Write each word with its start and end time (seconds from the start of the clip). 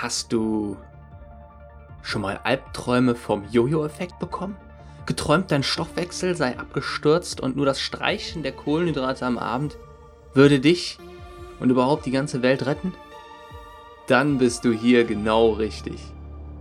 Hast 0.00 0.32
du 0.32 0.78
schon 2.00 2.22
mal 2.22 2.40
Albträume 2.42 3.14
vom 3.14 3.44
Jojo-Effekt 3.50 4.18
bekommen? 4.18 4.56
Geträumt, 5.04 5.50
dein 5.50 5.62
Stoffwechsel 5.62 6.34
sei 6.34 6.58
abgestürzt 6.58 7.42
und 7.42 7.54
nur 7.54 7.66
das 7.66 7.82
Streichen 7.82 8.42
der 8.42 8.52
Kohlenhydrate 8.52 9.26
am 9.26 9.36
Abend 9.36 9.76
würde 10.32 10.58
dich 10.58 10.96
und 11.58 11.68
überhaupt 11.68 12.06
die 12.06 12.12
ganze 12.12 12.40
Welt 12.40 12.64
retten? 12.64 12.94
Dann 14.06 14.38
bist 14.38 14.64
du 14.64 14.72
hier 14.72 15.04
genau 15.04 15.50
richtig. 15.50 16.00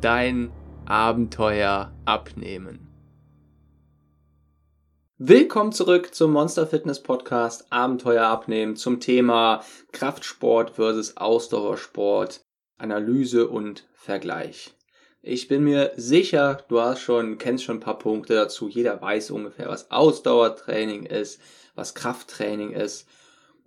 Dein 0.01 0.51
Abenteuer 0.85 1.93
abnehmen. 2.03 2.89
Willkommen 5.17 5.71
zurück 5.71 6.13
zum 6.13 6.33
Monster 6.33 6.67
Fitness 6.67 7.01
Podcast 7.01 7.71
Abenteuer 7.71 8.25
abnehmen 8.27 8.75
zum 8.75 8.99
Thema 8.99 9.63
Kraftsport 9.93 10.71
versus 10.71 11.15
Ausdauersport, 11.15 12.41
Analyse 12.79 13.47
und 13.47 13.85
Vergleich. 13.93 14.73
Ich 15.21 15.47
bin 15.47 15.63
mir 15.63 15.91
sicher, 15.97 16.63
du 16.69 16.79
hast 16.79 17.01
schon, 17.01 17.37
kennst 17.37 17.65
schon 17.65 17.77
ein 17.77 17.81
paar 17.81 17.99
Punkte 17.99 18.35
dazu. 18.35 18.69
Jeder 18.69 19.01
weiß 19.01 19.31
ungefähr, 19.31 19.67
was 19.67 19.91
Ausdauertraining 19.91 21.05
ist, 21.05 21.41
was 21.75 21.93
Krafttraining 21.93 22.71
ist. 22.71 23.07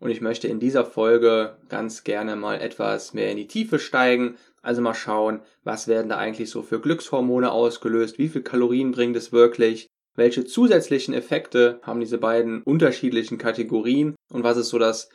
Und 0.00 0.10
ich 0.10 0.20
möchte 0.20 0.48
in 0.48 0.58
dieser 0.58 0.84
Folge 0.84 1.56
ganz 1.68 2.04
gerne 2.04 2.36
mal 2.36 2.60
etwas 2.60 3.14
mehr 3.14 3.30
in 3.30 3.36
die 3.36 3.46
Tiefe 3.46 3.78
steigen. 3.78 4.36
Also 4.62 4.80
mal 4.80 4.94
schauen, 4.94 5.42
was 5.62 5.88
werden 5.88 6.08
da 6.08 6.16
eigentlich 6.16 6.50
so 6.50 6.62
für 6.62 6.80
Glückshormone 6.80 7.52
ausgelöst, 7.52 8.18
wie 8.18 8.28
viel 8.28 8.42
Kalorien 8.42 8.92
bringt 8.92 9.16
es 9.16 9.30
wirklich, 9.30 9.88
welche 10.14 10.44
zusätzlichen 10.44 11.14
Effekte 11.14 11.80
haben 11.82 12.00
diese 12.00 12.18
beiden 12.18 12.62
unterschiedlichen 12.62 13.38
Kategorien 13.38 14.14
und 14.30 14.42
was 14.42 14.56
ist 14.56 14.68
so 14.68 14.78
das, 14.78 15.08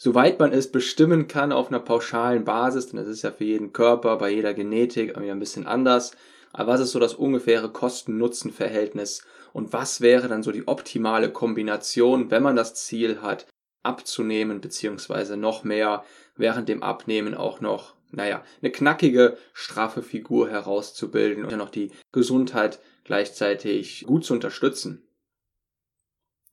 soweit 0.00 0.38
man 0.38 0.52
es 0.52 0.72
bestimmen 0.72 1.28
kann 1.28 1.52
auf 1.52 1.68
einer 1.68 1.78
pauschalen 1.78 2.44
Basis, 2.44 2.88
denn 2.88 2.96
das 2.96 3.06
ist 3.06 3.20
ja 3.20 3.30
für 3.30 3.44
jeden 3.44 3.74
Körper, 3.74 4.16
bei 4.16 4.30
jeder 4.30 4.54
Genetik 4.54 5.10
irgendwie 5.10 5.30
ein 5.30 5.38
bisschen 5.38 5.66
anders, 5.66 6.12
aber 6.52 6.72
was 6.72 6.80
ist 6.80 6.92
so 6.92 6.98
das 6.98 7.12
ungefähre 7.12 7.70
Kosten-Nutzen-Verhältnis 7.70 9.22
und 9.52 9.74
was 9.74 10.00
wäre 10.00 10.26
dann 10.26 10.42
so 10.42 10.52
die 10.52 10.66
optimale 10.66 11.30
Kombination, 11.30 12.30
wenn 12.30 12.42
man 12.42 12.56
das 12.56 12.74
Ziel 12.74 13.20
hat, 13.20 13.46
abzunehmen, 13.82 14.62
beziehungsweise 14.62 15.36
noch 15.36 15.64
mehr 15.64 16.02
während 16.34 16.70
dem 16.70 16.82
Abnehmen 16.82 17.34
auch 17.34 17.60
noch, 17.60 17.94
naja, 18.10 18.42
eine 18.62 18.72
knackige, 18.72 19.36
straffe 19.52 20.02
Figur 20.02 20.48
herauszubilden 20.48 21.44
und 21.44 21.50
ja 21.50 21.58
noch 21.58 21.70
die 21.70 21.90
Gesundheit 22.10 22.80
gleichzeitig 23.04 24.04
gut 24.06 24.24
zu 24.24 24.32
unterstützen. 24.32 25.02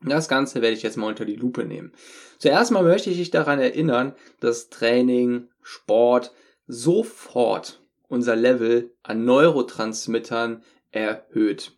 Das 0.02 0.30
Ganze 0.30 0.62
werde 0.62 0.76
ich 0.76 0.84
jetzt 0.84 0.98
mal 0.98 1.08
unter 1.08 1.26
die 1.26 1.36
Lupe 1.36 1.66
nehmen. 1.66 1.92
Zuerst 2.38 2.72
mal 2.72 2.84
möchte 2.84 3.10
ich 3.10 3.18
dich 3.18 3.32
daran 3.32 3.60
erinnern, 3.60 4.14
dass 4.40 4.70
Training, 4.70 5.50
Sport 5.62 6.34
sofort 6.68 7.82
unser 8.08 8.36
Level 8.36 8.92
an 9.04 9.26
Neurotransmittern 9.26 10.64
erhöht. 10.92 11.74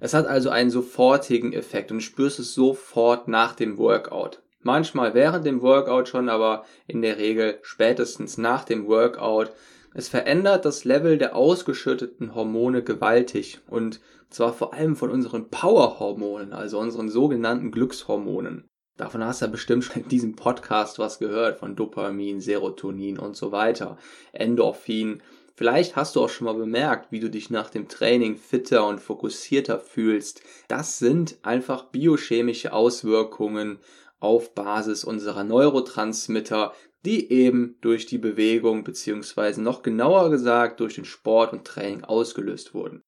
Es 0.00 0.14
hat 0.14 0.26
also 0.26 0.50
einen 0.50 0.70
sofortigen 0.70 1.52
Effekt 1.52 1.90
und 1.90 2.02
spürst 2.02 2.38
es 2.38 2.54
sofort 2.54 3.28
nach 3.28 3.54
dem 3.54 3.78
Workout. 3.78 4.42
Manchmal 4.60 5.14
während 5.14 5.44
dem 5.44 5.60
Workout 5.60 6.08
schon, 6.08 6.28
aber 6.28 6.64
in 6.86 7.02
der 7.02 7.18
Regel 7.18 7.58
spätestens 7.62 8.38
nach 8.38 8.64
dem 8.64 8.86
Workout. 8.86 9.52
Es 9.92 10.08
verändert 10.08 10.64
das 10.64 10.84
Level 10.84 11.18
der 11.18 11.36
ausgeschütteten 11.36 12.34
Hormone 12.34 12.82
gewaltig 12.82 13.60
und 13.68 14.00
zwar 14.34 14.52
vor 14.52 14.74
allem 14.74 14.96
von 14.96 15.10
unseren 15.10 15.48
Powerhormonen, 15.48 16.52
also 16.52 16.78
unseren 16.78 17.08
sogenannten 17.08 17.70
Glückshormonen. 17.70 18.68
Davon 18.96 19.24
hast 19.24 19.40
du 19.40 19.46
ja 19.46 19.50
bestimmt 19.50 19.84
schon 19.84 20.02
in 20.02 20.08
diesem 20.08 20.36
Podcast 20.36 20.98
was 20.98 21.18
gehört, 21.18 21.58
von 21.58 21.76
Dopamin, 21.76 22.40
Serotonin 22.40 23.18
und 23.18 23.36
so 23.36 23.52
weiter, 23.52 23.96
Endorphin. 24.32 25.22
Vielleicht 25.56 25.96
hast 25.96 26.16
du 26.16 26.24
auch 26.24 26.28
schon 26.28 26.46
mal 26.46 26.54
bemerkt, 26.54 27.12
wie 27.12 27.20
du 27.20 27.30
dich 27.30 27.50
nach 27.50 27.70
dem 27.70 27.88
Training 27.88 28.36
fitter 28.36 28.86
und 28.86 29.00
fokussierter 29.00 29.78
fühlst. 29.78 30.42
Das 30.68 30.98
sind 30.98 31.38
einfach 31.42 31.84
biochemische 31.84 32.72
Auswirkungen 32.72 33.78
auf 34.18 34.54
Basis 34.54 35.04
unserer 35.04 35.44
Neurotransmitter, 35.44 36.72
die 37.04 37.30
eben 37.30 37.76
durch 37.82 38.06
die 38.06 38.18
Bewegung 38.18 38.82
beziehungsweise 38.82 39.62
noch 39.62 39.82
genauer 39.82 40.30
gesagt 40.30 40.80
durch 40.80 40.94
den 40.94 41.04
Sport 41.04 41.52
und 41.52 41.64
Training 41.64 42.04
ausgelöst 42.04 42.74
wurden. 42.74 43.02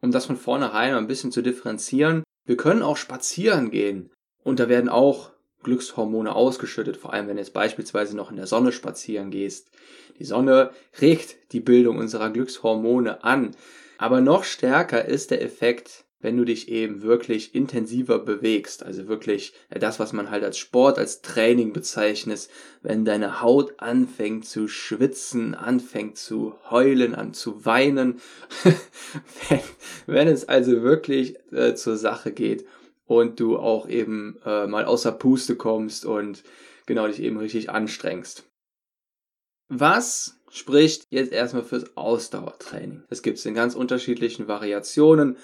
Um 0.00 0.12
das 0.12 0.26
von 0.26 0.36
vornherein 0.36 0.94
ein 0.94 1.06
bisschen 1.06 1.32
zu 1.32 1.42
differenzieren, 1.42 2.22
wir 2.46 2.56
können 2.56 2.82
auch 2.82 2.96
spazieren 2.96 3.70
gehen 3.70 4.10
und 4.42 4.58
da 4.58 4.68
werden 4.68 4.88
auch 4.88 5.32
Glückshormone 5.62 6.34
ausgeschüttet, 6.34 6.96
vor 6.96 7.12
allem 7.12 7.28
wenn 7.28 7.36
du 7.36 7.42
jetzt 7.42 7.52
beispielsweise 7.52 8.16
noch 8.16 8.30
in 8.30 8.36
der 8.36 8.46
Sonne 8.46 8.72
spazieren 8.72 9.30
gehst. 9.30 9.70
Die 10.18 10.24
Sonne 10.24 10.70
regt 11.00 11.52
die 11.52 11.60
Bildung 11.60 11.98
unserer 11.98 12.30
Glückshormone 12.30 13.22
an, 13.24 13.54
aber 13.98 14.20
noch 14.20 14.44
stärker 14.44 15.04
ist 15.04 15.30
der 15.30 15.42
Effekt 15.42 16.06
wenn 16.20 16.36
du 16.36 16.44
dich 16.44 16.68
eben 16.68 17.02
wirklich 17.02 17.54
intensiver 17.54 18.18
bewegst, 18.18 18.82
also 18.82 19.08
wirklich 19.08 19.54
das, 19.70 19.98
was 19.98 20.12
man 20.12 20.30
halt 20.30 20.44
als 20.44 20.58
Sport, 20.58 20.98
als 20.98 21.22
Training 21.22 21.72
bezeichnet, 21.72 22.48
wenn 22.82 23.04
deine 23.04 23.40
Haut 23.40 23.74
anfängt 23.78 24.44
zu 24.44 24.68
schwitzen, 24.68 25.54
anfängt 25.54 26.18
zu 26.18 26.54
heulen, 26.70 27.14
an 27.14 27.32
zu 27.32 27.64
weinen, 27.64 28.20
wenn, 29.48 29.60
wenn, 30.06 30.28
es 30.28 30.48
also 30.48 30.82
wirklich 30.82 31.36
äh, 31.52 31.74
zur 31.74 31.96
Sache 31.96 32.32
geht 32.32 32.66
und 33.06 33.40
du 33.40 33.56
auch 33.56 33.88
eben 33.88 34.38
äh, 34.44 34.66
mal 34.66 34.84
außer 34.84 35.12
Puste 35.12 35.56
kommst 35.56 36.04
und 36.04 36.44
genau 36.86 37.06
dich 37.06 37.20
eben 37.20 37.38
richtig 37.38 37.70
anstrengst. 37.70 38.44
Was 39.68 40.36
spricht 40.50 41.06
jetzt 41.10 41.32
erstmal 41.32 41.62
fürs 41.62 41.96
Ausdauertraining? 41.96 43.04
Es 43.08 43.22
gibt 43.22 43.38
es 43.38 43.46
in 43.46 43.54
ganz 43.54 43.74
unterschiedlichen 43.74 44.48
Variationen 44.48 45.36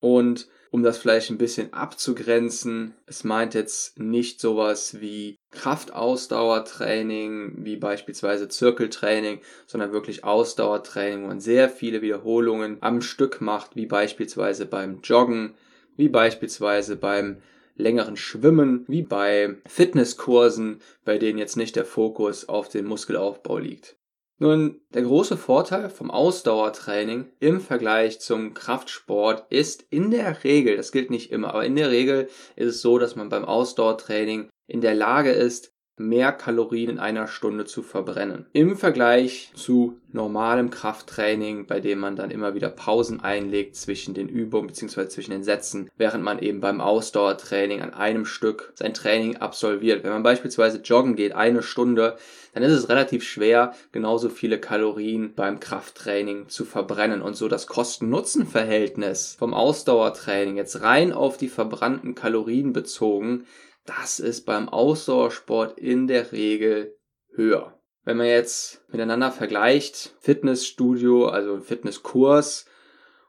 und 0.00 0.48
um 0.70 0.82
das 0.82 0.98
vielleicht 0.98 1.30
ein 1.30 1.38
bisschen 1.38 1.72
abzugrenzen, 1.72 2.92
es 3.06 3.24
meint 3.24 3.54
jetzt 3.54 3.98
nicht 3.98 4.38
sowas 4.38 5.00
wie 5.00 5.36
Kraftausdauertraining, 5.50 7.64
wie 7.64 7.76
beispielsweise 7.76 8.48
Zirkeltraining, 8.48 9.40
sondern 9.66 9.92
wirklich 9.92 10.24
Ausdauertraining, 10.24 11.22
wo 11.22 11.28
man 11.28 11.40
sehr 11.40 11.70
viele 11.70 12.02
Wiederholungen 12.02 12.76
am 12.80 13.00
Stück 13.00 13.40
macht, 13.40 13.76
wie 13.76 13.86
beispielsweise 13.86 14.66
beim 14.66 15.00
Joggen, 15.02 15.54
wie 15.96 16.10
beispielsweise 16.10 16.96
beim 16.96 17.38
längeren 17.76 18.16
Schwimmen, 18.16 18.84
wie 18.88 19.02
bei 19.02 19.56
Fitnesskursen, 19.66 20.82
bei 21.04 21.16
denen 21.16 21.38
jetzt 21.38 21.56
nicht 21.56 21.76
der 21.76 21.86
Fokus 21.86 22.46
auf 22.48 22.68
den 22.68 22.84
Muskelaufbau 22.84 23.58
liegt. 23.58 23.97
Nun, 24.40 24.80
der 24.94 25.02
große 25.02 25.36
Vorteil 25.36 25.90
vom 25.90 26.12
Ausdauertraining 26.12 27.26
im 27.40 27.60
Vergleich 27.60 28.20
zum 28.20 28.54
Kraftsport 28.54 29.50
ist 29.50 29.84
in 29.90 30.12
der 30.12 30.44
Regel, 30.44 30.76
das 30.76 30.92
gilt 30.92 31.10
nicht 31.10 31.32
immer, 31.32 31.48
aber 31.48 31.64
in 31.64 31.74
der 31.74 31.90
Regel 31.90 32.28
ist 32.54 32.66
es 32.66 32.80
so, 32.80 32.98
dass 32.98 33.16
man 33.16 33.30
beim 33.30 33.44
Ausdauertraining 33.44 34.48
in 34.68 34.80
der 34.80 34.94
Lage 34.94 35.32
ist, 35.32 35.72
mehr 35.98 36.32
Kalorien 36.32 36.90
in 36.90 36.98
einer 36.98 37.26
Stunde 37.26 37.64
zu 37.64 37.82
verbrennen. 37.82 38.46
Im 38.52 38.76
Vergleich 38.76 39.50
zu 39.54 39.98
normalem 40.12 40.70
Krafttraining, 40.70 41.66
bei 41.66 41.80
dem 41.80 41.98
man 41.98 42.16
dann 42.16 42.30
immer 42.30 42.54
wieder 42.54 42.70
Pausen 42.70 43.20
einlegt 43.20 43.76
zwischen 43.76 44.14
den 44.14 44.28
Übungen 44.28 44.68
bzw. 44.68 45.08
zwischen 45.08 45.32
den 45.32 45.44
Sätzen, 45.44 45.90
während 45.96 46.24
man 46.24 46.38
eben 46.38 46.60
beim 46.60 46.80
Ausdauertraining 46.80 47.82
an 47.82 47.92
einem 47.92 48.24
Stück 48.24 48.72
sein 48.74 48.94
Training 48.94 49.36
absolviert. 49.36 50.04
Wenn 50.04 50.12
man 50.12 50.22
beispielsweise 50.22 50.78
joggen 50.78 51.16
geht, 51.16 51.34
eine 51.34 51.62
Stunde, 51.62 52.16
dann 52.54 52.62
ist 52.62 52.72
es 52.72 52.88
relativ 52.88 53.22
schwer, 53.22 53.74
genauso 53.92 54.28
viele 54.28 54.58
Kalorien 54.58 55.34
beim 55.34 55.60
Krafttraining 55.60 56.48
zu 56.48 56.64
verbrennen 56.64 57.22
und 57.22 57.36
so 57.36 57.48
das 57.48 57.66
Kosten-Nutzen-Verhältnis 57.66 59.36
vom 59.38 59.54
Ausdauertraining 59.54 60.56
jetzt 60.56 60.80
rein 60.82 61.12
auf 61.12 61.36
die 61.36 61.48
verbrannten 61.48 62.14
Kalorien 62.14 62.72
bezogen 62.72 63.44
das 63.88 64.20
ist 64.20 64.44
beim 64.44 64.68
Ausdauersport 64.68 65.78
in 65.78 66.06
der 66.06 66.32
Regel 66.32 66.96
höher. 67.32 67.78
Wenn 68.04 68.18
man 68.18 68.26
jetzt 68.26 68.82
miteinander 68.90 69.32
vergleicht, 69.32 70.14
Fitnessstudio, 70.20 71.26
also 71.28 71.60
Fitnesskurs 71.60 72.66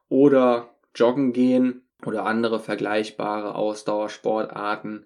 oder 0.10 0.76
Joggen 0.94 1.32
gehen 1.34 1.88
oder 2.06 2.26
andere 2.26 2.60
vergleichbare 2.60 3.56
Ausdauersportarten, 3.56 5.06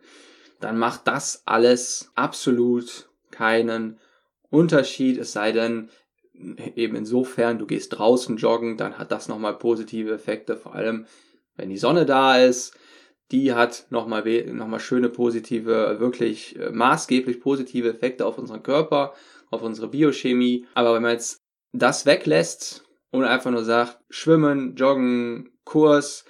dann 0.60 0.78
macht 0.78 1.08
das 1.08 1.44
alles 1.46 2.12
absolut 2.16 3.10
keinen 3.32 4.00
Unterschied, 4.50 5.18
es 5.18 5.34
sei 5.34 5.52
denn, 5.52 5.90
eben 6.76 6.96
insofern, 6.96 7.60
du 7.60 7.66
gehst 7.66 7.98
draußen 7.98 8.38
joggen, 8.38 8.78
dann 8.78 8.98
hat 8.98 9.12
das 9.12 9.28
nochmal 9.28 9.58
positive 9.58 10.14
Effekte, 10.14 10.56
vor 10.56 10.74
allem 10.74 11.06
wenn 11.56 11.70
die 11.70 11.78
Sonne 11.78 12.06
da 12.06 12.38
ist, 12.38 12.76
die 13.34 13.54
hat 13.54 13.88
nochmal 13.90 14.24
noch 14.54 14.68
mal 14.68 14.80
schöne 14.80 15.10
positive, 15.10 16.00
wirklich 16.00 16.58
äh, 16.60 16.70
maßgeblich 16.70 17.42
positive 17.42 17.90
Effekte 17.90 18.26
auf 18.26 18.38
unseren 18.38 18.62
Körper, 18.62 19.14
auf 19.50 19.64
unsere 19.64 19.90
Biochemie. 19.90 20.68
Aber 20.76 20.94
wenn 20.94 21.02
man 21.02 21.14
jetzt 21.14 21.42
das 21.74 22.06
weglässt 22.06 22.86
und 23.12 23.24
einfach 23.24 23.50
nur 23.50 23.64
sagt, 23.64 24.00
schwimmen, 24.10 24.76
joggen, 24.76 25.50
Kurs, 25.66 26.26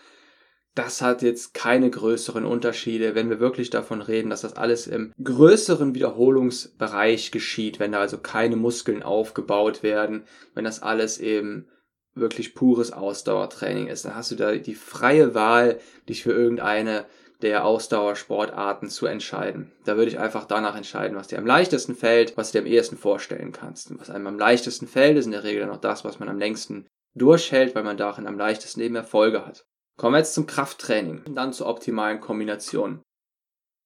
das 0.76 1.02
hat 1.02 1.22
jetzt 1.22 1.54
keine 1.54 1.90
größeren 1.90 2.46
Unterschiede, 2.46 3.16
wenn 3.16 3.30
wir 3.30 3.42
wirklich 3.42 3.70
davon 3.70 4.02
reden, 4.02 4.30
dass 4.30 4.42
das 4.42 4.56
alles 4.56 4.88
im 4.88 5.12
größeren 5.22 5.94
Wiederholungsbereich 5.94 7.32
geschieht, 7.32 7.80
wenn 7.80 7.92
da 7.92 8.00
also 8.00 8.18
keine 8.18 8.56
Muskeln 8.56 9.04
aufgebaut 9.04 9.84
werden, 9.84 10.24
wenn 10.56 10.64
das 10.64 10.82
alles 10.82 11.20
eben 11.20 11.68
wirklich 12.16 12.56
pures 12.56 12.92
Ausdauertraining 12.92 13.88
ist. 13.88 14.06
Dann 14.06 14.16
hast 14.16 14.32
du 14.32 14.36
da 14.36 14.54
die 14.56 14.76
freie 14.76 15.34
Wahl, 15.34 15.80
dich 16.08 16.24
für 16.24 16.32
irgendeine 16.32 17.06
der 17.42 17.66
Ausdauersportarten 17.66 18.90
zu 18.90 19.06
entscheiden. 19.06 19.72
Da 19.84 19.98
würde 19.98 20.10
ich 20.10 20.20
einfach 20.20 20.46
danach 20.46 20.76
entscheiden, 20.76 21.18
was 21.18 21.28
dir 21.28 21.38
am 21.38 21.46
leichtesten 21.46 21.96
fällt, 21.96 22.38
was 22.38 22.52
du 22.52 22.58
dir 22.58 22.66
am 22.66 22.72
ehesten 22.72 22.98
vorstellen 22.98 23.52
kannst. 23.52 23.92
Und 23.92 24.00
was 24.00 24.10
einem 24.10 24.28
am 24.28 24.40
leichtesten 24.40 24.88
fällt, 24.88 25.18
ist 25.18 25.26
in 25.26 25.32
der 25.32 25.44
Regel 25.44 25.62
dann 25.62 25.72
auch 25.72 25.82
das, 25.82 26.06
was 26.06 26.20
man 26.20 26.30
am 26.30 26.40
längsten 26.40 26.88
durchhält, 27.16 27.76
weil 27.76 27.84
man 27.84 27.98
darin 27.98 28.28
am 28.28 28.38
leichtesten 28.38 28.82
eben 28.82 28.96
Erfolge 28.96 29.46
hat. 29.46 29.66
Kommen 29.98 30.14
wir 30.14 30.20
jetzt 30.20 30.34
zum 30.34 30.48
Krafttraining 30.48 31.24
und 31.28 31.36
dann 31.36 31.54
zur 31.54 31.68
optimalen 31.68 32.22
Kombination. 32.22 33.02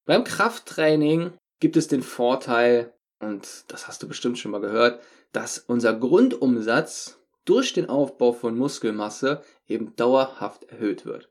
Beim 0.06 0.24
Krafttraining 0.24 1.32
gibt 1.60 1.76
es 1.76 1.88
den 1.88 2.02
Vorteil, 2.02 2.94
und 3.20 3.64
das 3.68 3.88
hast 3.88 4.02
du 4.02 4.08
bestimmt 4.08 4.38
schon 4.38 4.52
mal 4.52 4.60
gehört, 4.60 5.02
dass 5.32 5.58
unser 5.58 5.92
Grundumsatz 5.92 7.17
durch 7.48 7.72
den 7.72 7.88
Aufbau 7.88 8.32
von 8.32 8.56
Muskelmasse 8.56 9.42
eben 9.66 9.96
dauerhaft 9.96 10.64
erhöht 10.64 11.06
wird. 11.06 11.30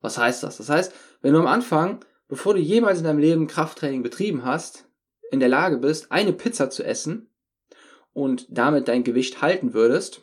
Was 0.00 0.18
heißt 0.18 0.42
das? 0.42 0.58
Das 0.58 0.68
heißt, 0.68 0.92
wenn 1.22 1.32
du 1.32 1.40
am 1.40 1.46
Anfang, 1.46 2.04
bevor 2.28 2.54
du 2.54 2.60
jemals 2.60 2.98
in 2.98 3.04
deinem 3.04 3.18
Leben 3.18 3.46
Krafttraining 3.46 4.02
betrieben 4.02 4.44
hast, 4.44 4.86
in 5.30 5.40
der 5.40 5.48
Lage 5.48 5.78
bist, 5.78 6.12
eine 6.12 6.32
Pizza 6.32 6.68
zu 6.68 6.84
essen 6.84 7.30
und 8.12 8.46
damit 8.50 8.88
dein 8.88 9.02
Gewicht 9.02 9.40
halten 9.40 9.72
würdest, 9.72 10.20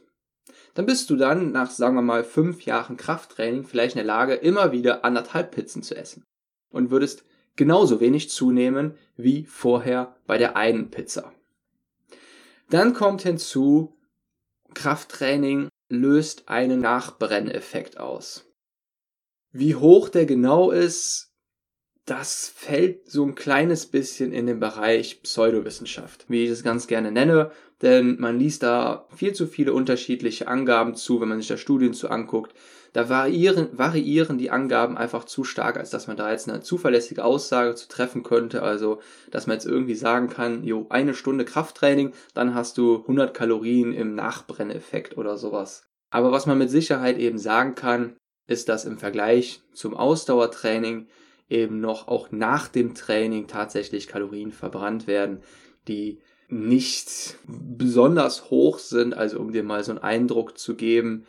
dann 0.75 0.85
bist 0.85 1.09
du 1.09 1.15
dann 1.15 1.51
nach, 1.51 1.71
sagen 1.71 1.95
wir 1.95 2.01
mal, 2.01 2.23
fünf 2.23 2.63
Jahren 2.63 2.95
Krafttraining 2.95 3.65
vielleicht 3.65 3.95
in 3.95 3.99
der 3.99 4.05
Lage, 4.05 4.35
immer 4.35 4.71
wieder 4.71 5.03
anderthalb 5.03 5.51
Pizzen 5.51 5.83
zu 5.83 5.95
essen 5.95 6.23
und 6.69 6.91
würdest 6.91 7.25
genauso 7.55 7.99
wenig 7.99 8.29
zunehmen 8.29 8.95
wie 9.17 9.45
vorher 9.45 10.15
bei 10.27 10.37
der 10.37 10.55
einen 10.55 10.89
Pizza. 10.89 11.33
Dann 12.69 12.93
kommt 12.93 13.23
hinzu, 13.23 13.97
Krafttraining 14.73 15.69
löst 15.89 16.49
einen 16.49 16.79
Nachbrenneffekt 16.79 17.99
aus. 17.99 18.45
Wie 19.51 19.75
hoch 19.75 20.09
der 20.09 20.25
genau 20.25 20.71
ist, 20.71 21.31
das 22.05 22.47
fällt 22.47 23.09
so 23.09 23.23
ein 23.25 23.35
kleines 23.35 23.85
bisschen 23.85 24.31
in 24.33 24.47
den 24.47 24.59
Bereich 24.59 25.21
Pseudowissenschaft, 25.21 26.25
wie 26.29 26.43
ich 26.43 26.49
es 26.49 26.63
ganz 26.63 26.87
gerne 26.87 27.11
nenne, 27.11 27.51
denn 27.81 28.19
man 28.19 28.39
liest 28.39 28.63
da 28.63 29.07
viel 29.15 29.33
zu 29.33 29.47
viele 29.47 29.73
unterschiedliche 29.73 30.47
Angaben 30.47 30.95
zu, 30.95 31.21
wenn 31.21 31.29
man 31.29 31.39
sich 31.39 31.47
da 31.47 31.57
Studien 31.57 31.93
zu 31.93 32.09
anguckt. 32.09 32.55
Da 32.93 33.07
variieren, 33.07 33.69
variieren 33.71 34.37
die 34.37 34.51
Angaben 34.51 34.97
einfach 34.97 35.23
zu 35.23 35.43
stark, 35.45 35.77
als 35.77 35.91
dass 35.91 36.07
man 36.07 36.17
da 36.17 36.29
jetzt 36.31 36.49
eine 36.49 36.61
zuverlässige 36.61 37.23
Aussage 37.23 37.75
zu 37.75 37.87
treffen 37.87 38.23
könnte. 38.23 38.63
Also, 38.63 38.99
dass 39.29 39.47
man 39.47 39.55
jetzt 39.55 39.65
irgendwie 39.65 39.95
sagen 39.95 40.27
kann, 40.27 40.63
jo, 40.65 40.87
eine 40.89 41.13
Stunde 41.13 41.45
Krafttraining, 41.45 42.11
dann 42.33 42.53
hast 42.53 42.77
du 42.77 42.97
100 42.97 43.33
Kalorien 43.33 43.93
im 43.93 44.13
Nachbrenneffekt 44.13 45.17
oder 45.17 45.37
sowas. 45.37 45.83
Aber 46.09 46.33
was 46.33 46.45
man 46.45 46.57
mit 46.57 46.69
Sicherheit 46.69 47.17
eben 47.17 47.37
sagen 47.37 47.75
kann, 47.75 48.17
ist, 48.47 48.67
dass 48.67 48.83
im 48.83 48.97
Vergleich 48.97 49.61
zum 49.73 49.95
Ausdauertraining 49.95 51.07
eben 51.47 51.79
noch 51.79 52.09
auch 52.09 52.31
nach 52.31 52.67
dem 52.67 52.93
Training 52.93 53.47
tatsächlich 53.47 54.07
Kalorien 54.07 54.51
verbrannt 54.51 55.07
werden, 55.07 55.41
die 55.87 56.19
nicht 56.49 57.37
besonders 57.47 58.49
hoch 58.49 58.79
sind, 58.79 59.13
also 59.13 59.39
um 59.39 59.53
dir 59.53 59.63
mal 59.63 59.83
so 59.85 59.91
einen 59.91 59.99
Eindruck 59.99 60.57
zu 60.57 60.75
geben, 60.75 61.25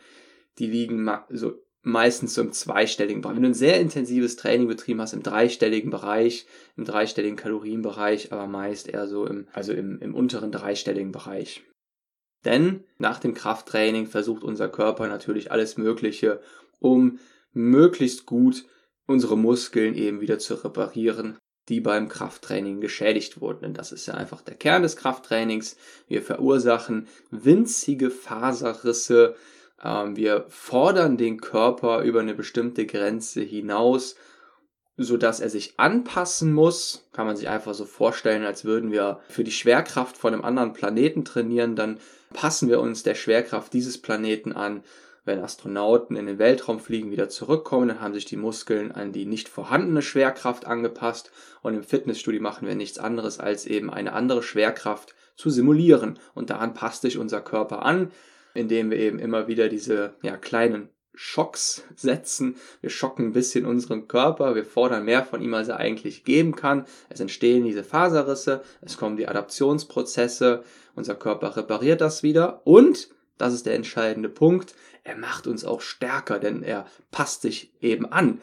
die 0.59 0.67
liegen 0.67 1.09
so 1.29 1.53
meistens 1.83 2.33
so 2.33 2.41
im 2.41 2.53
zweistelligen 2.53 3.21
Bereich. 3.21 3.35
Wenn 3.35 3.43
du 3.43 3.49
ein 3.49 3.53
sehr 3.53 3.79
intensives 3.79 4.37
Training 4.37 4.67
betrieben 4.67 5.01
hast, 5.01 5.13
im 5.13 5.21
dreistelligen 5.21 5.91
Bereich, 5.91 6.47
im 6.77 6.85
dreistelligen 6.85 7.35
Kalorienbereich, 7.35 8.31
aber 8.31 8.47
meist 8.47 8.87
eher 8.87 9.07
so 9.07 9.25
im, 9.25 9.47
also 9.51 9.73
im, 9.73 9.99
im 9.99 10.15
unteren 10.15 10.51
dreistelligen 10.51 11.11
Bereich. 11.11 11.63
Denn 12.45 12.83
nach 12.97 13.19
dem 13.19 13.33
Krafttraining 13.33 14.07
versucht 14.07 14.43
unser 14.43 14.69
Körper 14.69 15.07
natürlich 15.07 15.51
alles 15.51 15.77
Mögliche, 15.77 16.41
um 16.79 17.19
möglichst 17.51 18.25
gut 18.25 18.65
unsere 19.05 19.37
Muskeln 19.37 19.95
eben 19.95 20.21
wieder 20.21 20.39
zu 20.39 20.55
reparieren, 20.55 21.37
die 21.69 21.79
beim 21.79 22.09
Krafttraining 22.09 22.81
geschädigt 22.81 23.39
wurden. 23.41 23.61
Denn 23.61 23.73
das 23.73 23.91
ist 23.91 24.05
ja 24.05 24.15
einfach 24.15 24.41
der 24.41 24.55
Kern 24.55 24.83
des 24.83 24.97
Krafttrainings. 24.97 25.77
Wir 26.07 26.21
verursachen 26.21 27.07
winzige 27.29 28.09
Faserrisse. 28.09 29.35
Ähm, 29.81 30.15
wir 30.15 30.45
fordern 30.49 31.17
den 31.17 31.39
Körper 31.39 32.01
über 32.01 32.19
eine 32.19 32.33
bestimmte 32.33 32.85
Grenze 32.85 33.41
hinaus, 33.41 34.15
so 34.97 35.17
dass 35.17 35.39
er 35.39 35.49
sich 35.49 35.79
anpassen 35.79 36.53
muss. 36.53 37.07
Kann 37.13 37.25
man 37.25 37.37
sich 37.37 37.49
einfach 37.49 37.73
so 37.73 37.85
vorstellen, 37.85 38.43
als 38.45 38.65
würden 38.65 38.91
wir 38.91 39.19
für 39.29 39.43
die 39.43 39.51
Schwerkraft 39.51 40.17
von 40.17 40.33
einem 40.33 40.43
anderen 40.43 40.73
Planeten 40.73 41.25
trainieren. 41.25 41.75
Dann 41.75 41.99
passen 42.33 42.69
wir 42.69 42.79
uns 42.79 43.03
der 43.03 43.15
Schwerkraft 43.15 43.73
dieses 43.73 44.01
Planeten 44.01 44.53
an 44.53 44.83
wenn 45.25 45.39
Astronauten 45.39 46.15
in 46.17 46.25
den 46.25 46.37
Weltraum 46.37 46.79
fliegen, 46.79 47.11
wieder 47.11 47.29
zurückkommen, 47.29 47.87
dann 47.87 48.01
haben 48.01 48.13
sich 48.13 48.25
die 48.25 48.37
Muskeln 48.37 48.91
an 48.91 49.13
die 49.13 49.25
nicht 49.25 49.47
vorhandene 49.47 50.01
Schwerkraft 50.01 50.65
angepasst 50.65 51.31
und 51.61 51.75
im 51.75 51.83
Fitnessstudio 51.83 52.41
machen 52.41 52.67
wir 52.67 52.75
nichts 52.75 52.99
anderes, 52.99 53.39
als 53.39 53.65
eben 53.65 53.89
eine 53.89 54.13
andere 54.13 54.43
Schwerkraft 54.43 55.15
zu 55.35 55.49
simulieren 55.49 56.19
und 56.33 56.49
daran 56.49 56.73
passt 56.73 57.03
sich 57.03 57.17
unser 57.17 57.41
Körper 57.41 57.85
an, 57.85 58.11
indem 58.53 58.91
wir 58.91 58.97
eben 58.97 59.19
immer 59.19 59.47
wieder 59.47 59.69
diese 59.69 60.15
ja, 60.21 60.37
kleinen 60.37 60.89
Schocks 61.15 61.83
setzen. 61.95 62.55
Wir 62.81 62.89
schocken 62.89 63.27
ein 63.27 63.33
bisschen 63.33 63.65
unseren 63.65 64.07
Körper, 64.07 64.55
wir 64.55 64.65
fordern 64.65 65.05
mehr 65.05 65.23
von 65.23 65.41
ihm, 65.41 65.53
als 65.53 65.67
er 65.67 65.77
eigentlich 65.77 66.23
geben 66.23 66.55
kann. 66.55 66.85
Es 67.09 67.19
entstehen 67.19 67.65
diese 67.65 67.83
Faserrisse, 67.83 68.63
es 68.81 68.97
kommen 68.97 69.17
die 69.17 69.27
Adaptionsprozesse, 69.27 70.63
unser 70.95 71.15
Körper 71.15 71.55
repariert 71.55 72.01
das 72.01 72.23
wieder 72.23 72.65
und 72.65 73.09
das 73.37 73.53
ist 73.53 73.65
der 73.65 73.75
entscheidende 73.75 74.29
Punkt. 74.29 74.75
Er 75.03 75.17
macht 75.17 75.47
uns 75.47 75.65
auch 75.65 75.81
stärker, 75.81 76.39
denn 76.39 76.63
er 76.63 76.85
passt 77.11 77.41
sich 77.41 77.71
eben 77.81 78.05
an. 78.05 78.41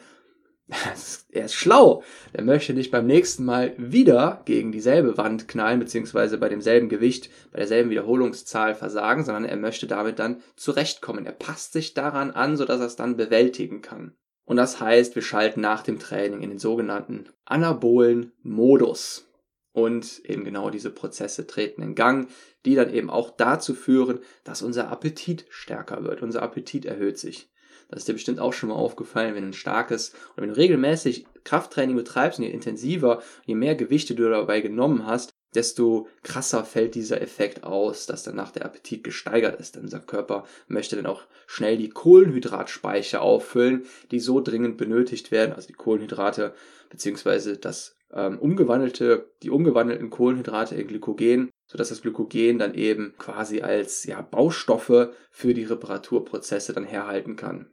Er 1.33 1.45
ist 1.45 1.53
schlau. 1.53 2.03
Er 2.33 2.43
möchte 2.43 2.73
nicht 2.73 2.91
beim 2.91 3.05
nächsten 3.05 3.45
Mal 3.45 3.73
wieder 3.77 4.41
gegen 4.45 4.71
dieselbe 4.71 5.17
Wand 5.17 5.47
knallen, 5.47 5.79
beziehungsweise 5.79 6.37
bei 6.37 6.49
demselben 6.49 6.89
Gewicht, 6.89 7.29
bei 7.51 7.59
derselben 7.59 7.89
Wiederholungszahl 7.89 8.75
versagen, 8.75 9.23
sondern 9.23 9.45
er 9.45 9.57
möchte 9.57 9.87
damit 9.87 10.19
dann 10.19 10.41
zurechtkommen. 10.55 11.25
Er 11.25 11.31
passt 11.31 11.73
sich 11.73 11.93
daran 11.93 12.31
an, 12.31 12.57
sodass 12.57 12.79
er 12.79 12.87
es 12.87 12.95
dann 12.95 13.17
bewältigen 13.17 13.81
kann. 13.81 14.15
Und 14.43 14.57
das 14.57 14.81
heißt, 14.81 15.15
wir 15.15 15.21
schalten 15.21 15.61
nach 15.61 15.83
dem 15.83 15.99
Training 15.99 16.41
in 16.41 16.49
den 16.49 16.59
sogenannten 16.59 17.29
anabolen 17.45 18.33
Modus. 18.41 19.27
Und 19.73 20.19
eben 20.25 20.43
genau 20.43 20.69
diese 20.69 20.89
Prozesse 20.89 21.47
treten 21.47 21.81
in 21.81 21.95
Gang, 21.95 22.29
die 22.65 22.75
dann 22.75 22.93
eben 22.93 23.09
auch 23.09 23.29
dazu 23.29 23.73
führen, 23.73 24.19
dass 24.43 24.61
unser 24.61 24.89
Appetit 24.89 25.45
stärker 25.49 26.03
wird. 26.03 26.21
Unser 26.21 26.41
Appetit 26.41 26.85
erhöht 26.85 27.17
sich. 27.17 27.50
Das 27.91 27.99
ist 27.99 28.07
dir 28.07 28.13
bestimmt 28.13 28.39
auch 28.39 28.53
schon 28.53 28.69
mal 28.69 28.75
aufgefallen, 28.75 29.35
wenn 29.35 29.43
du 29.43 29.49
ein 29.49 29.53
starkes 29.53 30.13
oder 30.33 30.43
wenn 30.43 30.49
du 30.49 30.57
regelmäßig 30.57 31.25
Krafttraining 31.43 31.95
betreibst 31.95 32.39
und 32.39 32.45
je 32.45 32.51
intensiver, 32.51 33.21
je 33.45 33.55
mehr 33.55 33.75
Gewichte 33.75 34.15
du 34.15 34.29
dabei 34.29 34.61
genommen 34.61 35.05
hast, 35.05 35.31
desto 35.53 36.07
krasser 36.23 36.63
fällt 36.63 36.95
dieser 36.95 37.21
Effekt 37.21 37.63
aus, 37.63 38.05
dass 38.05 38.23
danach 38.23 38.51
der 38.51 38.65
Appetit 38.65 39.03
gesteigert 39.03 39.59
ist. 39.59 39.75
Denn 39.75 39.83
unser 39.83 39.99
Körper 39.99 40.45
möchte 40.67 40.95
dann 40.95 41.05
auch 41.05 41.23
schnell 41.47 41.77
die 41.77 41.89
Kohlenhydratspeicher 41.89 43.21
auffüllen, 43.21 43.85
die 44.11 44.19
so 44.19 44.39
dringend 44.39 44.77
benötigt 44.77 45.31
werden, 45.31 45.53
also 45.53 45.67
die 45.67 45.73
Kohlenhydrate 45.73 46.53
beziehungsweise 46.89 47.57
das 47.57 47.97
ähm, 48.13 48.39
umgewandelte, 48.39 49.31
die 49.43 49.49
umgewandelten 49.49 50.09
Kohlenhydrate 50.09 50.75
in 50.75 50.87
Glykogen, 50.87 51.49
sodass 51.67 51.89
das 51.89 52.01
Glykogen 52.01 52.59
dann 52.59 52.73
eben 52.73 53.13
quasi 53.17 53.61
als 53.61 54.03
ja, 54.05 54.21
Baustoffe 54.21 55.13
für 55.29 55.53
die 55.53 55.63
Reparaturprozesse 55.63 56.73
dann 56.73 56.85
herhalten 56.85 57.35
kann. 57.35 57.69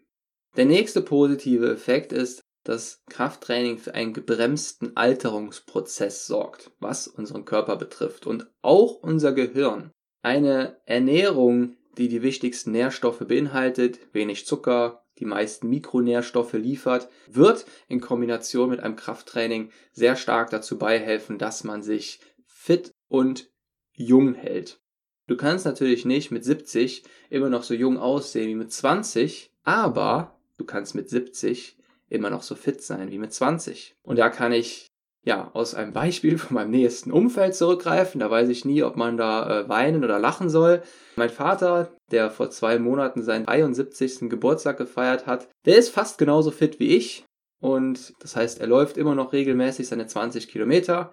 Der 0.58 0.66
nächste 0.66 1.02
positive 1.02 1.70
Effekt 1.70 2.12
ist, 2.12 2.42
dass 2.64 3.04
Krafttraining 3.08 3.78
für 3.78 3.94
einen 3.94 4.12
gebremsten 4.12 4.96
Alterungsprozess 4.96 6.26
sorgt, 6.26 6.72
was 6.80 7.06
unseren 7.06 7.44
Körper 7.44 7.76
betrifft 7.76 8.26
und 8.26 8.50
auch 8.60 8.96
unser 8.96 9.30
Gehirn. 9.30 9.92
Eine 10.20 10.80
Ernährung, 10.84 11.76
die 11.96 12.08
die 12.08 12.22
wichtigsten 12.22 12.72
Nährstoffe 12.72 13.20
beinhaltet, 13.20 14.00
wenig 14.12 14.46
Zucker, 14.46 15.04
die 15.20 15.26
meisten 15.26 15.68
Mikronährstoffe 15.68 16.54
liefert, 16.54 17.08
wird 17.28 17.64
in 17.86 18.00
Kombination 18.00 18.70
mit 18.70 18.80
einem 18.80 18.96
Krafttraining 18.96 19.70
sehr 19.92 20.16
stark 20.16 20.50
dazu 20.50 20.76
beihelfen, 20.76 21.38
dass 21.38 21.62
man 21.62 21.84
sich 21.84 22.18
fit 22.46 22.90
und 23.06 23.48
jung 23.92 24.34
hält. 24.34 24.80
Du 25.28 25.36
kannst 25.36 25.66
natürlich 25.66 26.04
nicht 26.04 26.32
mit 26.32 26.44
70 26.44 27.04
immer 27.30 27.48
noch 27.48 27.62
so 27.62 27.74
jung 27.74 27.96
aussehen 27.96 28.48
wie 28.48 28.56
mit 28.56 28.72
20, 28.72 29.52
aber 29.62 30.34
du 30.58 30.64
kannst 30.64 30.94
mit 30.94 31.08
70 31.08 31.78
immer 32.10 32.30
noch 32.30 32.42
so 32.42 32.54
fit 32.54 32.82
sein 32.82 33.10
wie 33.10 33.18
mit 33.18 33.32
20. 33.32 33.96
Und 34.02 34.18
da 34.18 34.28
kann 34.28 34.52
ich 34.52 34.88
ja, 35.24 35.50
aus 35.52 35.74
einem 35.74 35.92
Beispiel 35.92 36.38
von 36.38 36.54
meinem 36.54 36.70
nächsten 36.70 37.12
Umfeld 37.12 37.54
zurückgreifen. 37.54 38.20
Da 38.20 38.30
weiß 38.30 38.48
ich 38.48 38.64
nie, 38.64 38.82
ob 38.82 38.96
man 38.96 39.16
da 39.16 39.60
äh, 39.60 39.68
weinen 39.68 40.04
oder 40.04 40.18
lachen 40.18 40.48
soll. 40.48 40.82
Mein 41.16 41.28
Vater, 41.28 41.92
der 42.10 42.30
vor 42.30 42.50
zwei 42.50 42.78
Monaten 42.78 43.22
seinen 43.22 43.44
73. 43.44 44.30
Geburtstag 44.30 44.78
gefeiert 44.78 45.26
hat, 45.26 45.48
der 45.66 45.76
ist 45.76 45.90
fast 45.90 46.18
genauso 46.18 46.50
fit 46.50 46.80
wie 46.80 46.96
ich. 46.96 47.24
Und 47.60 48.14
das 48.20 48.36
heißt, 48.36 48.60
er 48.60 48.68
läuft 48.68 48.96
immer 48.96 49.14
noch 49.14 49.32
regelmäßig 49.32 49.88
seine 49.88 50.06
20 50.06 50.48
Kilometer. 50.48 51.12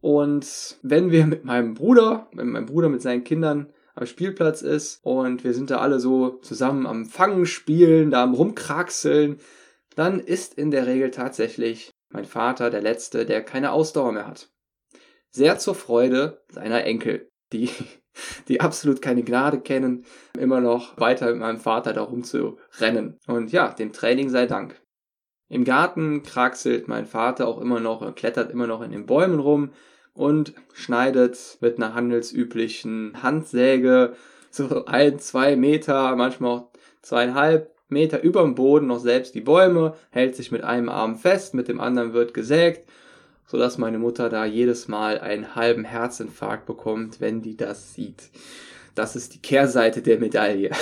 Und 0.00 0.78
wenn 0.82 1.10
wir 1.10 1.26
mit 1.26 1.44
meinem 1.44 1.74
Bruder, 1.74 2.28
wenn 2.32 2.48
mein 2.48 2.66
Bruder 2.66 2.88
mit 2.88 3.02
seinen 3.02 3.24
Kindern 3.24 3.72
am 3.98 4.06
Spielplatz 4.06 4.62
ist 4.62 5.00
und 5.02 5.42
wir 5.42 5.52
sind 5.54 5.70
da 5.70 5.78
alle 5.78 5.98
so 5.98 6.38
zusammen 6.38 6.86
am 6.86 7.04
Fangen 7.04 7.46
spielen, 7.46 8.12
da 8.12 8.22
am 8.22 8.34
Rumkraxeln, 8.34 9.40
dann 9.96 10.20
ist 10.20 10.54
in 10.54 10.70
der 10.70 10.86
Regel 10.86 11.10
tatsächlich 11.10 11.90
mein 12.10 12.24
Vater 12.24 12.70
der 12.70 12.80
Letzte, 12.80 13.26
der 13.26 13.42
keine 13.42 13.72
Ausdauer 13.72 14.12
mehr 14.12 14.28
hat. 14.28 14.50
Sehr 15.30 15.58
zur 15.58 15.74
Freude 15.74 16.44
seiner 16.48 16.84
Enkel, 16.84 17.28
die, 17.52 17.70
die 18.48 18.60
absolut 18.60 19.02
keine 19.02 19.24
Gnade 19.24 19.60
kennen, 19.60 20.04
immer 20.38 20.60
noch 20.60 20.98
weiter 21.00 21.32
mit 21.32 21.40
meinem 21.40 21.58
Vater 21.58 21.92
darum 21.92 22.22
zu 22.22 22.58
rennen. 22.78 23.18
Und 23.26 23.50
ja, 23.50 23.72
dem 23.72 23.92
Training 23.92 24.28
sei 24.28 24.46
Dank. 24.46 24.80
Im 25.48 25.64
Garten 25.64 26.22
kraxelt 26.22 26.86
mein 26.86 27.06
Vater 27.06 27.48
auch 27.48 27.60
immer 27.60 27.80
noch 27.80 28.02
und 28.02 28.14
klettert 28.14 28.52
immer 28.52 28.68
noch 28.68 28.80
in 28.80 28.92
den 28.92 29.06
Bäumen 29.06 29.40
rum 29.40 29.72
und 30.18 30.52
schneidet 30.72 31.58
mit 31.60 31.76
einer 31.76 31.94
handelsüblichen 31.94 33.22
Handsäge 33.22 34.14
so 34.50 34.84
ein, 34.86 35.20
zwei 35.20 35.54
Meter, 35.54 36.16
manchmal 36.16 36.50
auch 36.50 36.68
zweieinhalb 37.02 37.72
Meter 37.88 38.20
über 38.22 38.42
dem 38.42 38.56
Boden 38.56 38.88
noch 38.88 38.98
selbst 38.98 39.36
die 39.36 39.40
Bäume, 39.40 39.94
hält 40.10 40.34
sich 40.34 40.50
mit 40.50 40.64
einem 40.64 40.88
Arm 40.88 41.16
fest, 41.16 41.54
mit 41.54 41.68
dem 41.68 41.80
anderen 41.80 42.14
wird 42.14 42.34
gesägt, 42.34 42.88
sodass 43.46 43.78
meine 43.78 44.00
Mutter 44.00 44.28
da 44.28 44.44
jedes 44.44 44.88
Mal 44.88 45.20
einen 45.20 45.54
halben 45.54 45.84
Herzinfarkt 45.84 46.66
bekommt, 46.66 47.20
wenn 47.20 47.40
die 47.40 47.56
das 47.56 47.94
sieht. 47.94 48.30
Das 48.96 49.14
ist 49.14 49.34
die 49.34 49.40
Kehrseite 49.40 50.02
der 50.02 50.18
Medaille. 50.18 50.72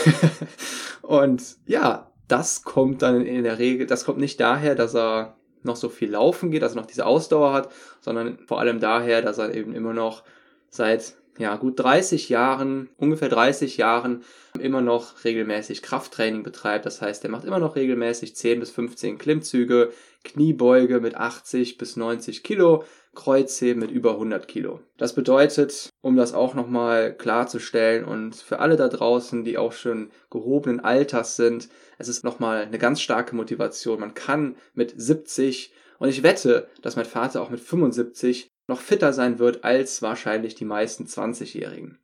und 1.02 1.43
ja, 1.66 2.11
das 2.26 2.62
kommt 2.64 3.02
dann 3.02 3.26
in 3.26 3.45
der 3.45 3.59
Regel, 3.59 3.87
das 3.87 4.07
kommt 4.07 4.19
nicht 4.19 4.40
daher, 4.40 4.75
dass 4.75 4.97
er 4.97 5.37
noch 5.66 5.76
so 5.76 5.88
viel 5.88 6.11
laufen 6.11 6.50
geht, 6.50 6.62
also 6.62 6.76
noch 6.76 6.87
diese 6.87 7.04
Ausdauer 7.04 7.52
hat, 7.52 7.70
sondern 8.00 8.38
vor 8.46 8.61
allem 8.61 8.80
daher, 8.80 9.20
dass 9.20 9.38
er 9.38 9.54
eben 9.54 9.75
immer 9.75 9.92
noch 9.92 10.23
seit 10.70 11.14
ja, 11.38 11.57
gut 11.57 11.78
30 11.78 12.28
Jahren, 12.28 12.88
ungefähr 12.97 13.28
30 13.28 13.76
Jahren 13.76 14.25
immer 14.59 14.81
noch 14.81 15.25
regelmäßig 15.25 15.83
Krafttraining 15.83 16.43
betreibt. 16.43 16.87
Das 16.87 17.02
heißt, 17.02 17.25
er 17.25 17.31
macht 17.31 17.45
immer 17.45 17.59
noch 17.59 17.76
regelmäßig 17.76 18.35
10 18.35 18.61
bis 18.61 18.71
15 18.71 19.19
Klimmzüge, 19.19 19.93
Kniebeuge 20.25 21.00
mit 21.00 21.14
80 21.14 21.78
bis 21.78 21.97
90 21.97 22.43
Kilo, 22.43 22.85
Kreuzheben 23.14 23.81
mit 23.81 23.90
über 23.90 24.12
100 24.12 24.49
Kilo. 24.49 24.81
Das 24.97 25.14
bedeutet, 25.14 25.90
um 26.02 26.16
das 26.16 26.35
auch 26.35 26.55
nochmal 26.55 27.14
klarzustellen 27.14 28.05
und 28.05 28.37
für 28.37 28.61
alle 28.61 28.76
da 28.76 28.88
draußen, 28.88 29.45
die 29.45 29.59
auch 29.59 29.73
schon 29.73 30.11
gehobenen 30.31 30.81
Alters 30.81 31.37
sind, 31.37 31.69
es 31.99 32.09
ist 32.09 32.25
nochmal 32.25 32.62
eine 32.62 32.78
ganz 32.78 33.00
starke 33.00 33.35
Motivation. 33.35 34.00
Man 34.00 34.14
kann 34.14 34.57
mit 34.75 34.95
70 34.97 35.73
und 35.99 36.09
ich 36.09 36.23
wette, 36.23 36.69
dass 36.83 36.97
mein 36.97 37.07
Vater 37.07 37.40
auch 37.40 37.50
mit 37.50 37.61
75 37.61 38.50
noch 38.66 38.80
fitter 38.80 39.12
sein 39.12 39.38
wird 39.38 39.64
als 39.64 40.02
wahrscheinlich 40.02 40.54
die 40.54 40.64
meisten 40.64 41.04
20-Jährigen. 41.04 41.99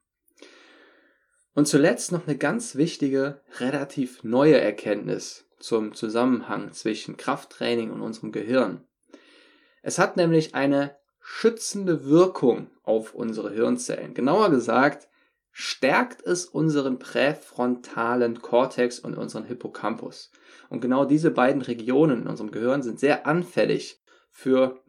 Und 1.54 1.68
zuletzt 1.68 2.12
noch 2.12 2.26
eine 2.26 2.38
ganz 2.38 2.76
wichtige, 2.76 3.40
relativ 3.58 4.24
neue 4.24 4.58
Erkenntnis 4.58 5.46
zum 5.58 5.94
Zusammenhang 5.94 6.72
zwischen 6.72 7.16
Krafttraining 7.16 7.90
und 7.90 8.00
unserem 8.00 8.32
Gehirn. 8.32 8.84
Es 9.82 9.98
hat 9.98 10.16
nämlich 10.16 10.54
eine 10.54 10.96
schützende 11.20 12.04
Wirkung 12.04 12.70
auf 12.82 13.14
unsere 13.14 13.52
Hirnzellen. 13.52 14.14
Genauer 14.14 14.50
gesagt, 14.50 15.08
stärkt 15.52 16.22
es 16.26 16.46
unseren 16.46 16.98
präfrontalen 16.98 18.40
Kortex 18.40 18.98
und 18.98 19.16
unseren 19.16 19.44
Hippocampus. 19.44 20.30
Und 20.70 20.80
genau 20.80 21.04
diese 21.04 21.30
beiden 21.30 21.62
Regionen 21.62 22.22
in 22.22 22.28
unserem 22.28 22.50
Gehirn 22.50 22.82
sind 22.82 22.98
sehr 22.98 23.26
anfällig 23.26 24.00
für 24.30 24.80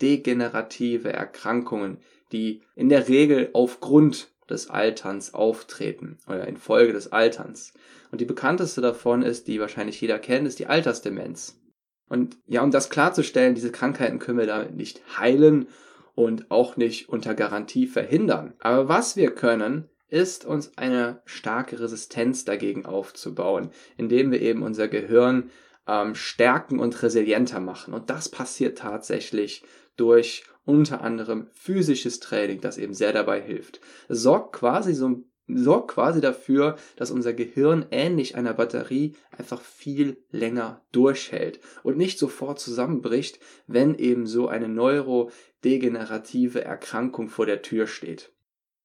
neurodegenerative 0.00 1.12
Erkrankungen, 1.12 1.98
die 2.32 2.62
in 2.74 2.88
der 2.88 3.08
Regel 3.08 3.50
aufgrund 3.52 4.28
des 4.48 4.70
Alterns 4.70 5.34
auftreten 5.34 6.18
oder 6.26 6.46
infolge 6.46 6.92
des 6.92 7.12
Alterns. 7.12 7.72
Und 8.12 8.20
die 8.20 8.24
bekannteste 8.26 8.80
davon 8.80 9.22
ist, 9.22 9.48
die 9.48 9.60
wahrscheinlich 9.60 10.00
jeder 10.00 10.18
kennt, 10.18 10.46
ist 10.46 10.58
die 10.58 10.66
Altersdemenz. 10.66 11.60
Und 12.08 12.36
ja, 12.46 12.62
um 12.62 12.70
das 12.70 12.88
klarzustellen, 12.88 13.56
diese 13.56 13.72
Krankheiten 13.72 14.20
können 14.20 14.38
wir 14.38 14.46
damit 14.46 14.76
nicht 14.76 15.02
heilen 15.18 15.66
und 16.14 16.50
auch 16.50 16.76
nicht 16.76 17.08
unter 17.08 17.34
Garantie 17.34 17.86
verhindern. 17.86 18.54
Aber 18.60 18.88
was 18.88 19.16
wir 19.16 19.32
können, 19.32 19.88
ist 20.08 20.44
uns 20.44 20.78
eine 20.78 21.20
starke 21.24 21.80
Resistenz 21.80 22.44
dagegen 22.44 22.86
aufzubauen, 22.86 23.70
indem 23.96 24.30
wir 24.30 24.40
eben 24.40 24.62
unser 24.62 24.86
Gehirn 24.86 25.50
ähm, 25.88 26.14
stärken 26.14 26.78
und 26.78 27.02
resilienter 27.02 27.58
machen. 27.58 27.92
Und 27.92 28.08
das 28.08 28.28
passiert 28.28 28.78
tatsächlich 28.78 29.64
durch 29.96 30.44
unter 30.64 31.00
anderem 31.00 31.48
physisches 31.52 32.20
Training, 32.20 32.60
das 32.60 32.78
eben 32.78 32.94
sehr 32.94 33.12
dabei 33.12 33.40
hilft. 33.40 33.80
Es 34.08 34.22
sorgt 34.22 34.52
quasi 34.54 34.94
so 34.94 35.24
sorgt 35.48 35.92
quasi 35.92 36.20
dafür, 36.20 36.76
dass 36.96 37.10
unser 37.10 37.32
Gehirn 37.32 37.86
ähnlich 37.90 38.36
einer 38.36 38.52
Batterie 38.52 39.14
einfach 39.30 39.60
viel 39.60 40.16
länger 40.30 40.82
durchhält 40.92 41.60
und 41.82 41.96
nicht 41.96 42.18
sofort 42.18 42.58
zusammenbricht, 42.58 43.38
wenn 43.66 43.94
eben 43.94 44.26
so 44.26 44.48
eine 44.48 44.68
neurodegenerative 44.68 46.64
Erkrankung 46.64 47.28
vor 47.28 47.46
der 47.46 47.62
Tür 47.62 47.86
steht. 47.86 48.32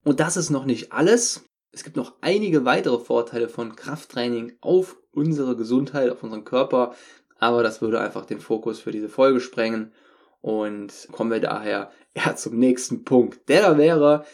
Und 0.04 0.20
das 0.20 0.38
ist 0.38 0.50
noch 0.50 0.66
nicht 0.66 0.92
alles. 0.92 1.44
Es 1.72 1.84
gibt 1.84 1.96
noch 1.96 2.16
einige 2.22 2.66
weitere 2.66 3.00
Vorteile 3.00 3.50
von 3.50 3.76
Krafttraining 3.76 4.54
auf 4.62 4.98
unsere 5.12 5.56
Gesundheit, 5.56 6.10
auf 6.10 6.22
unseren 6.24 6.44
Körper, 6.44 6.96
aber 7.40 7.64
das 7.64 7.82
würde 7.82 8.00
einfach 8.00 8.26
den 8.26 8.40
Fokus 8.40 8.80
für 8.80 8.92
diese 8.92 9.10
Folge 9.10 9.40
sprengen 9.40 9.94
und 10.42 11.08
kommen 11.12 11.32
wir 11.32 11.40
daher 11.40 11.92
eher 12.14 12.36
zum 12.36 12.58
nächsten 12.58 13.04
Punkt. 13.04 13.48
Der 13.50 13.62
da 13.62 13.78
wäre, 13.78 14.26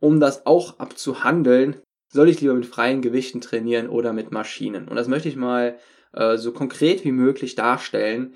um 0.00 0.20
das 0.20 0.46
auch 0.46 0.78
abzuhandeln, 0.78 1.80
soll 2.08 2.28
ich 2.28 2.40
lieber 2.40 2.54
mit 2.54 2.66
freien 2.66 3.02
Gewichten 3.02 3.40
trainieren 3.40 3.88
oder 3.88 4.12
mit 4.12 4.30
Maschinen? 4.30 4.88
Und 4.88 4.96
das 4.96 5.08
möchte 5.08 5.28
ich 5.28 5.36
mal 5.36 5.78
äh, 6.12 6.36
so 6.36 6.52
konkret 6.52 7.04
wie 7.04 7.12
möglich 7.12 7.54
darstellen. 7.54 8.34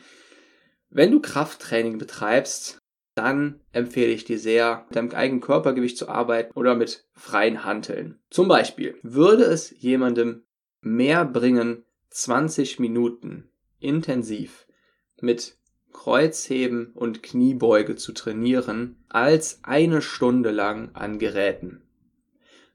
Wenn 0.91 1.13
du 1.13 1.21
Krafttraining 1.21 1.99
betreibst, 1.99 2.79
dann 3.15 3.61
empfehle 3.73 4.13
ich 4.13 4.25
dir 4.25 4.39
sehr, 4.39 4.85
mit 4.89 4.97
deinem 4.97 5.11
eigenen 5.11 5.41
Körpergewicht 5.41 5.97
zu 5.97 6.09
arbeiten 6.09 6.53
oder 6.57 6.75
mit 6.75 7.07
freien 7.13 7.65
Hanteln. 7.65 8.19
Zum 8.31 8.49
Beispiel 8.49 8.99
würde 9.03 9.45
es 9.45 9.75
jemandem 9.79 10.45
mehr 10.81 11.25
bringen, 11.25 11.85
20 12.11 12.81
Minuten 12.81 13.51
intensiv 13.79 14.67
mit 15.21 15.60
Kreuzheben 15.93 16.93
und 16.95 17.23
Kniebeuge 17.23 17.97
zu 17.97 18.13
trainieren, 18.13 18.97
als 19.09 19.61
eine 19.63 20.03
Stunde 20.03 20.51
lang 20.51 20.91
an 20.95 21.19
Geräten. 21.19 21.83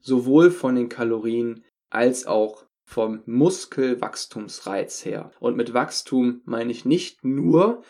Sowohl 0.00 0.50
von 0.50 0.74
den 0.74 0.88
Kalorien 0.88 1.64
als 1.90 2.26
auch 2.26 2.66
vom 2.84 3.22
Muskelwachstumsreiz 3.26 5.04
her. 5.04 5.32
Und 5.40 5.56
mit 5.56 5.74
Wachstum 5.74 6.40
meine 6.44 6.70
ich 6.70 6.84
nicht 6.84 7.24
nur 7.24 7.82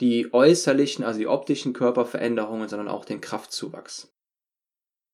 die 0.00 0.32
äußerlichen, 0.32 1.04
also 1.04 1.18
die 1.18 1.26
optischen 1.26 1.74
Körperveränderungen, 1.74 2.68
sondern 2.68 2.88
auch 2.88 3.04
den 3.04 3.20
Kraftzuwachs. 3.20 4.12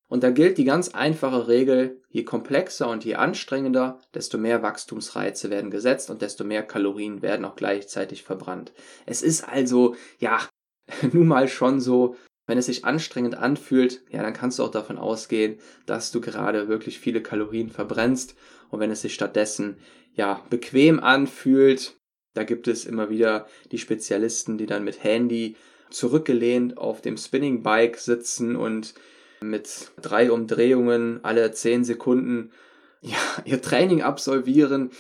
Und 0.09 0.23
da 0.23 0.31
gilt 0.31 0.57
die 0.57 0.65
ganz 0.65 0.91
einfache 0.91 1.49
Regel, 1.49 2.01
je 2.09 2.23
komplexer 2.23 2.89
und 2.89 3.05
je 3.05 3.17
anstrengender, 3.17 4.01
desto 4.15 4.39
mehr 4.39 4.63
Wachstumsreize 4.63 5.51
werden 5.51 5.71
gesetzt 5.71 6.11
und 6.11 6.23
desto 6.23 6.45
mehr 6.45 6.63
Kalorien 6.63 7.23
werden 7.23 7.45
auch 7.45 7.57
gleichzeitig 7.57 8.23
verbrannt. 8.23 8.73
Es 9.05 9.23
ist 9.23 9.49
also, 9.49 9.97
ja, 10.19 10.39
nun 11.13 11.27
mal 11.27 11.49
schon 11.49 11.81
so, 11.81 12.17
wenn 12.47 12.59
es 12.59 12.67
sich 12.67 12.85
anstrengend 12.85 13.37
anfühlt, 13.37 14.05
ja, 14.11 14.23
dann 14.23 14.33
kannst 14.33 14.59
du 14.59 14.63
auch 14.63 14.71
davon 14.71 14.99
ausgehen, 14.99 15.59
dass 15.87 16.13
du 16.13 16.21
gerade 16.21 16.69
wirklich 16.69 17.01
viele 17.01 17.21
Kalorien 17.21 17.71
verbrennst. 17.71 18.37
Und 18.71 18.79
wenn 18.79 18.93
es 18.93 19.03
sich 19.03 19.15
stattdessen, 19.15 19.79
ja, 20.15 20.41
bequem 20.49 21.01
anfühlt, 21.01 21.97
da 22.35 22.45
gibt 22.45 22.69
es 22.69 22.85
immer 22.85 23.11
wieder 23.11 23.49
die 23.73 23.79
Spezialisten, 23.79 24.59
die 24.59 24.67
dann 24.67 24.85
mit 24.85 25.03
Handy 25.03 25.57
zurückgelehnt 25.91 26.79
auf 26.79 27.01
dem 27.01 27.17
Spinning 27.17 27.63
Bike 27.63 27.97
sitzen 27.99 28.55
und 28.55 28.95
mit 29.41 29.93
drei 30.01 30.31
Umdrehungen 30.31 31.21
alle 31.23 31.51
zehn 31.53 31.85
Sekunden 31.85 32.53
ja, 33.01 33.19
ihr 33.45 33.63
Training 33.63 34.03
absolvieren. 34.03 34.91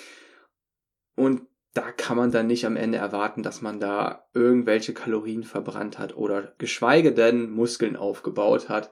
Und 1.15 1.43
da 1.75 1.93
kann 1.93 2.17
man 2.17 2.31
dann 2.31 2.47
nicht 2.47 2.65
am 2.65 2.77
Ende 2.77 2.99
erwarten, 2.99 3.43
dass 3.43 3.61
man 3.61 3.81
da 3.81 4.27
irgendwelche 4.33 4.95
Kalorien 4.95 5.45
verbrannt 5.45 5.99
hat 5.99 6.17
oder 6.17 6.55
geschweige 6.59 7.13
denn 7.13 7.51
Muskeln 7.51 7.97
aufgebaut 7.97 8.71
hat. 8.71 8.91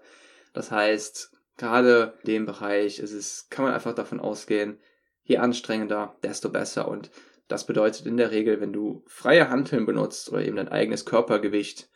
Das 0.53 0.71
heißt, 0.71 1.33
gerade 1.57 2.15
in 2.23 2.27
dem 2.27 2.47
Bereich 2.47 2.99
ist 2.99 3.13
es, 3.13 3.49
kann 3.49 3.65
man 3.65 3.75
einfach 3.75 3.95
davon 3.95 4.21
ausgehen, 4.21 4.81
je 5.23 5.39
anstrengender, 5.39 6.17
desto 6.23 6.51
besser. 6.51 6.89
Und 6.89 7.11
Das 7.49 7.67
bedeutet 7.67 8.07
in 8.07 8.17
der 8.17 8.31
Regel, 8.31 8.61
wenn 8.61 8.73
du 8.73 9.03
freie 9.07 9.49
Hanteln 9.51 9.87
benutzt 9.87 10.31
oder 10.31 10.43
eben 10.43 10.57
dein 10.57 10.69
eigenes 10.69 11.05
Körpergewicht, 11.07 11.89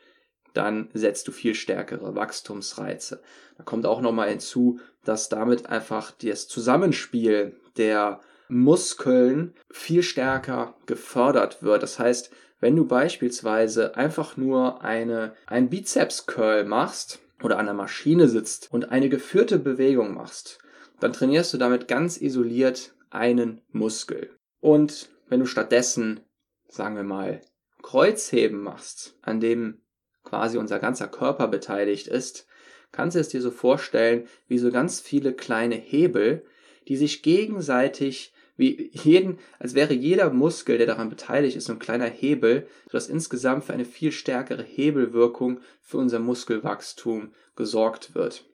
dann 0.59 0.91
setzt 0.93 1.29
du 1.29 1.33
viel 1.33 1.55
stärkere 1.55 2.15
Wachstumsreize. 2.15 3.23
Da 3.57 3.65
kommt 3.65 3.87
auch 3.87 4.00
nochmal 4.00 4.29
hinzu, 4.29 4.81
dass 5.05 5.29
damit 5.29 5.67
einfach 5.67 6.11
das 6.11 6.49
Zusammenspiel 6.49 7.57
der 7.77 8.21
Muskeln 8.49 9.55
viel 9.71 10.03
stärker 10.03 10.75
gefördert 10.87 11.62
wird. 11.62 11.83
Das 11.83 11.99
heißt, 11.99 12.31
wenn 12.61 12.75
du 12.75 12.87
beispielsweise 12.87 13.97
einfach 13.97 14.37
nur 14.37 14.83
eine, 14.83 15.35
ein 15.47 15.71
Bizeps-Curl 15.71 16.65
machst 16.65 17.21
oder 17.43 17.59
an 17.59 17.67
der 17.67 17.75
Maschine 17.75 18.29
sitzt 18.29 18.73
und 18.73 18.91
eine 18.91 19.09
geführte 19.09 19.59
Bewegung 19.59 20.15
machst, 20.15 20.59
dann 20.99 21.12
trainierst 21.12 21.55
du 21.55 21.59
damit 21.59 21.87
ganz 21.87 22.21
isoliert 22.21 22.95
einen 23.11 23.61
Muskel. 23.71 24.31
Und 24.61 25.11
wenn 25.29 25.38
du 25.38 25.47
stattdessen, 25.47 26.21
sagen 26.67 26.97
wir 26.97 27.05
mal, 27.05 27.43
Kreuzheben 27.83 28.61
machst, 28.61 29.17
an 29.23 29.38
dem 29.38 29.83
quasi 30.28 30.58
unser 30.58 30.78
ganzer 30.78 31.08
Körper 31.08 31.49
beteiligt 31.49 32.06
ist, 32.06 32.47
kannst 32.92 33.16
du 33.16 33.20
es 33.20 33.28
dir 33.28 33.40
so 33.40 33.50
vorstellen, 33.50 34.26
wie 34.47 34.58
so 34.58 34.70
ganz 34.70 35.00
viele 35.00 35.32
kleine 35.32 35.75
Hebel, 35.75 36.44
die 36.88 36.97
sich 36.97 37.23
gegenseitig 37.23 38.32
wie 38.56 38.90
jeden, 38.92 39.38
als 39.61 39.75
wäre 39.75 39.94
jeder 39.94 40.30
Muskel, 40.30 40.78
der 40.78 40.88
daran 40.88 41.11
beteiligt 41.11 41.56
ist, 41.56 41.66
so 41.66 41.73
ein 41.73 41.78
kleiner 41.78 42.06
Hebel, 42.06 42.66
sodass 42.87 43.08
insgesamt 43.08 43.64
für 43.64 43.73
eine 43.73 43.85
viel 43.85 44.11
stärkere 44.11 44.64
Hebelwirkung 44.64 45.61
für 45.80 45.99
unser 45.99 46.18
Muskelwachstum 46.18 47.32
gesorgt 47.54 48.16
wird. 48.16 48.44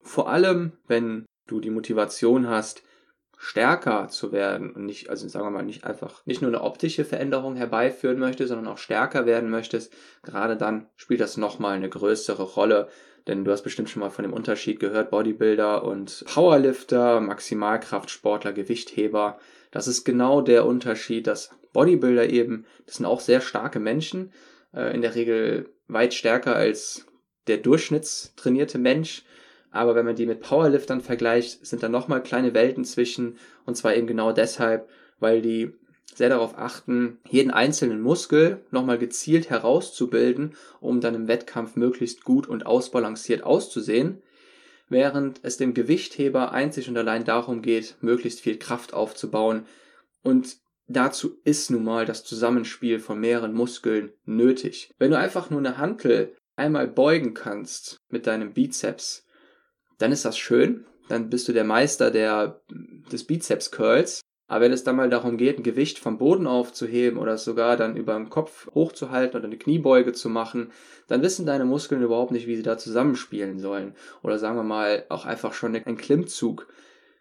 Vor 0.00 0.30
allem, 0.30 0.72
wenn 0.86 1.26
du 1.46 1.60
die 1.60 1.70
Motivation 1.70 2.48
hast, 2.48 2.82
stärker 3.38 4.08
zu 4.08 4.32
werden 4.32 4.72
und 4.72 4.84
nicht, 4.84 5.08
also 5.10 5.28
sagen 5.28 5.46
wir 5.46 5.50
mal, 5.50 5.62
nicht 5.62 5.84
einfach, 5.84 6.26
nicht 6.26 6.42
nur 6.42 6.50
eine 6.50 6.62
optische 6.62 7.04
Veränderung 7.04 7.54
herbeiführen 7.54 8.18
möchtest, 8.18 8.48
sondern 8.48 8.66
auch 8.66 8.78
stärker 8.78 9.26
werden 9.26 9.48
möchtest, 9.48 9.92
gerade 10.22 10.56
dann 10.56 10.88
spielt 10.96 11.20
das 11.20 11.36
nochmal 11.36 11.76
eine 11.76 11.88
größere 11.88 12.42
Rolle, 12.42 12.88
denn 13.28 13.44
du 13.44 13.52
hast 13.52 13.62
bestimmt 13.62 13.90
schon 13.90 14.00
mal 14.00 14.10
von 14.10 14.24
dem 14.24 14.32
Unterschied 14.32 14.80
gehört, 14.80 15.10
Bodybuilder 15.10 15.84
und 15.84 16.24
Powerlifter, 16.26 17.20
Maximalkraftsportler, 17.20 18.52
Gewichtheber. 18.52 19.38
Das 19.70 19.86
ist 19.86 20.04
genau 20.04 20.40
der 20.40 20.66
Unterschied, 20.66 21.26
dass 21.26 21.50
Bodybuilder 21.72 22.28
eben, 22.30 22.64
das 22.86 22.96
sind 22.96 23.06
auch 23.06 23.20
sehr 23.20 23.40
starke 23.40 23.78
Menschen, 23.78 24.32
äh, 24.74 24.94
in 24.94 25.02
der 25.02 25.14
Regel 25.14 25.68
weit 25.86 26.12
stärker 26.14 26.56
als 26.56 27.06
der 27.46 27.58
durchschnittstrainierte 27.58 28.78
Mensch. 28.78 29.24
Aber 29.78 29.94
wenn 29.94 30.04
man 30.04 30.16
die 30.16 30.26
mit 30.26 30.40
Powerliftern 30.40 31.00
vergleicht, 31.00 31.64
sind 31.64 31.82
da 31.82 31.88
nochmal 31.88 32.20
kleine 32.22 32.52
Welten 32.52 32.84
zwischen. 32.84 33.38
Und 33.64 33.76
zwar 33.76 33.94
eben 33.94 34.08
genau 34.08 34.32
deshalb, 34.32 34.88
weil 35.20 35.40
die 35.40 35.72
sehr 36.14 36.28
darauf 36.28 36.58
achten, 36.58 37.18
jeden 37.28 37.52
einzelnen 37.52 38.00
Muskel 38.00 38.60
nochmal 38.72 38.98
gezielt 38.98 39.50
herauszubilden, 39.50 40.56
um 40.80 41.00
dann 41.00 41.14
im 41.14 41.28
Wettkampf 41.28 41.76
möglichst 41.76 42.24
gut 42.24 42.48
und 42.48 42.66
ausbalanciert 42.66 43.44
auszusehen, 43.44 44.20
während 44.88 45.38
es 45.44 45.58
dem 45.58 45.74
Gewichtheber 45.74 46.50
einzig 46.50 46.88
und 46.88 46.96
allein 46.96 47.24
darum 47.24 47.62
geht, 47.62 47.96
möglichst 48.00 48.40
viel 48.40 48.58
Kraft 48.58 48.94
aufzubauen 48.94 49.64
und 50.22 50.56
dazu 50.88 51.38
ist 51.44 51.70
nun 51.70 51.84
mal 51.84 52.04
das 52.04 52.24
Zusammenspiel 52.24 52.98
von 52.98 53.20
mehreren 53.20 53.54
Muskeln 53.54 54.10
nötig. 54.24 54.90
Wenn 54.98 55.12
du 55.12 55.18
einfach 55.18 55.50
nur 55.50 55.60
eine 55.60 55.78
Hantel 55.78 56.34
einmal 56.56 56.88
beugen 56.88 57.34
kannst 57.34 57.98
mit 58.08 58.26
deinem 58.26 58.54
Bizeps, 58.54 59.27
dann 59.98 60.12
ist 60.12 60.24
das 60.24 60.38
schön, 60.38 60.84
dann 61.08 61.30
bist 61.30 61.48
du 61.48 61.52
der 61.52 61.64
Meister 61.64 62.10
der, 62.10 62.60
des 63.12 63.24
Bizeps 63.24 63.70
Curls, 63.70 64.22
aber 64.50 64.64
wenn 64.64 64.72
es 64.72 64.82
dann 64.82 64.96
mal 64.96 65.10
darum 65.10 65.36
geht, 65.36 65.58
ein 65.58 65.62
Gewicht 65.62 65.98
vom 65.98 66.16
Boden 66.16 66.46
aufzuheben 66.46 67.18
oder 67.18 67.36
sogar 67.36 67.76
dann 67.76 67.96
über 67.96 68.14
dem 68.14 68.30
Kopf 68.30 68.66
hochzuhalten 68.74 69.36
oder 69.36 69.46
eine 69.46 69.58
Kniebeuge 69.58 70.14
zu 70.14 70.30
machen, 70.30 70.72
dann 71.06 71.22
wissen 71.22 71.44
deine 71.44 71.66
Muskeln 71.66 72.02
überhaupt 72.02 72.32
nicht, 72.32 72.46
wie 72.46 72.56
sie 72.56 72.62
da 72.62 72.78
zusammenspielen 72.78 73.58
sollen. 73.58 73.94
Oder 74.22 74.38
sagen 74.38 74.56
wir 74.56 74.62
mal 74.62 75.04
auch 75.10 75.26
einfach 75.26 75.52
schon 75.52 75.76
ein 75.76 75.98
Klimmzug. 75.98 76.66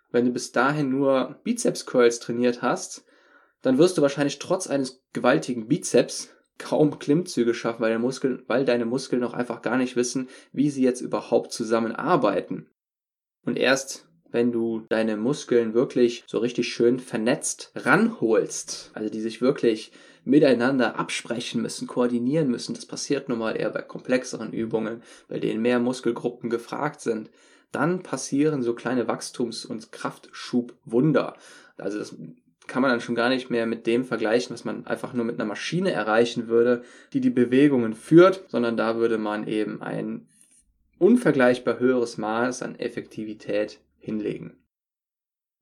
Wenn 0.10 0.24
du 0.24 0.32
bis 0.32 0.54
dahin 0.54 0.90
nur 0.90 1.36
Bizeps 1.44 1.86
Curls 1.86 2.22
trainiert 2.22 2.62
hast, 2.62 3.04
dann 3.62 3.78
wirst 3.78 3.98
du 3.98 4.02
wahrscheinlich 4.02 4.40
trotz 4.40 4.68
eines 4.68 5.04
gewaltigen 5.12 5.68
Bizeps 5.68 6.30
kaum 6.58 7.00
Klimmzüge 7.00 7.54
schaffen, 7.54 7.82
weil, 7.82 7.90
deine 7.90 8.02
Muskeln, 8.02 8.44
weil 8.48 8.66
deine 8.66 8.86
Muskeln 8.86 9.22
noch 9.22 9.34
einfach 9.34 9.62
gar 9.62 9.78
nicht 9.78 9.96
wissen, 9.96 10.30
wie 10.52 10.70
sie 10.70 10.84
jetzt 10.84 11.02
überhaupt 11.02 11.52
zusammenarbeiten. 11.52 12.68
Und 13.46 13.58
erst 13.58 14.08
wenn 14.32 14.52
du 14.52 14.84
deine 14.90 15.18
Muskeln 15.18 15.74
wirklich 15.74 16.24
so 16.28 16.40
richtig 16.40 16.68
schön 16.68 17.00
vernetzt 17.00 17.72
ranholst, 17.76 18.92
also 18.94 19.10
die 19.10 19.22
sich 19.22 19.42
wirklich 19.42 19.92
miteinander 20.26 21.00
absprechen 21.00 21.62
müssen, 21.62 21.88
koordinieren 21.88 22.50
müssen. 22.50 22.76
Das 22.76 22.86
passiert 22.86 23.30
nun 23.30 23.40
mal 23.40 23.54
eher 23.54 23.70
bei 23.70 23.82
komplexeren 23.82 24.52
Übungen, 24.52 25.02
bei 25.30 25.40
denen 25.40 25.62
mehr 25.62 25.80
Muskelgruppen 25.80 26.50
gefragt 26.50 27.00
sind. 27.00 27.30
Dann 27.72 28.04
passieren 28.04 28.62
so 28.62 28.74
kleine 28.74 29.08
Wachstums- 29.08 29.66
und 29.66 29.92
Kraftschubwunder. 29.92 31.38
Also 31.78 32.00
das 32.00 32.16
kann 32.68 32.82
man 32.82 32.92
dann 32.92 33.02
schon 33.02 33.16
gar 33.16 33.30
nicht 33.30 33.50
mehr 33.50 33.66
mit 33.66 33.88
dem 33.88 34.04
vergleichen, 34.04 34.54
was 34.54 34.66
man 34.66 34.86
einfach 34.86 35.14
nur 35.14 35.26
mit 35.26 35.36
einer 35.36 35.48
Maschine 35.48 35.92
erreichen 35.92 36.48
würde, 36.48 36.84
die 37.14 37.22
die 37.22 37.30
Bewegungen 37.30 37.94
führt, 37.94 38.44
sondern 38.50 38.78
da 38.78 38.98
würde 38.98 39.18
man 39.18 39.48
eben 39.48 39.82
ein 39.82 40.28
unvergleichbar 41.00 41.80
höheres 41.80 42.18
Maß 42.18 42.64
an 42.64 42.76
Effektivität 42.76 43.80
hinlegen. 44.00 44.58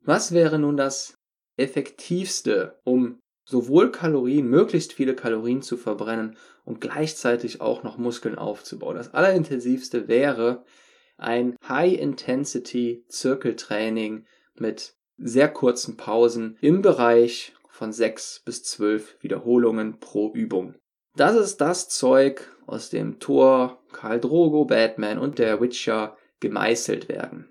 Was 0.02 0.34
wäre 0.34 0.60
nun 0.60 0.78
das 0.78 1.18
effektivste, 1.58 2.80
um 2.84 3.20
sowohl 3.44 3.92
Kalorien, 3.92 4.48
möglichst 4.48 4.94
viele 4.94 5.16
Kalorien 5.16 5.62
zu 5.62 5.78
verbrennen 5.78 6.38
und 6.64 6.82
gleichzeitig 6.82 7.62
auch 7.62 7.84
noch 7.84 7.98
Muskeln 7.98 8.38
aufzubauen? 8.38 8.96
Das 8.96 9.14
allerintensivste 9.14 10.08
wäre 10.08 10.64
ein 11.18 11.56
High-Intensity-Zirkeltraining 11.68 14.26
mit 14.58 14.95
sehr 15.18 15.50
kurzen 15.50 15.98
Pausen 15.98 16.58
im 16.62 16.82
Bereich 16.82 17.54
von 17.70 17.92
6 17.92 18.42
bis 18.46 18.64
12 18.64 19.18
Wiederholungen 19.22 20.00
pro 20.00 20.32
Übung. 20.34 20.76
Das 21.16 21.36
ist 21.36 21.62
das 21.62 21.90
Zeug, 21.90 22.52
aus 22.68 22.90
dem 22.90 23.20
Thor, 23.20 23.82
Karl 23.92 24.20
Drogo, 24.20 24.66
Batman 24.66 25.20
und 25.20 25.40
der 25.40 25.62
Witcher 25.62 26.18
gemeißelt 26.40 27.08
werden. 27.10 27.50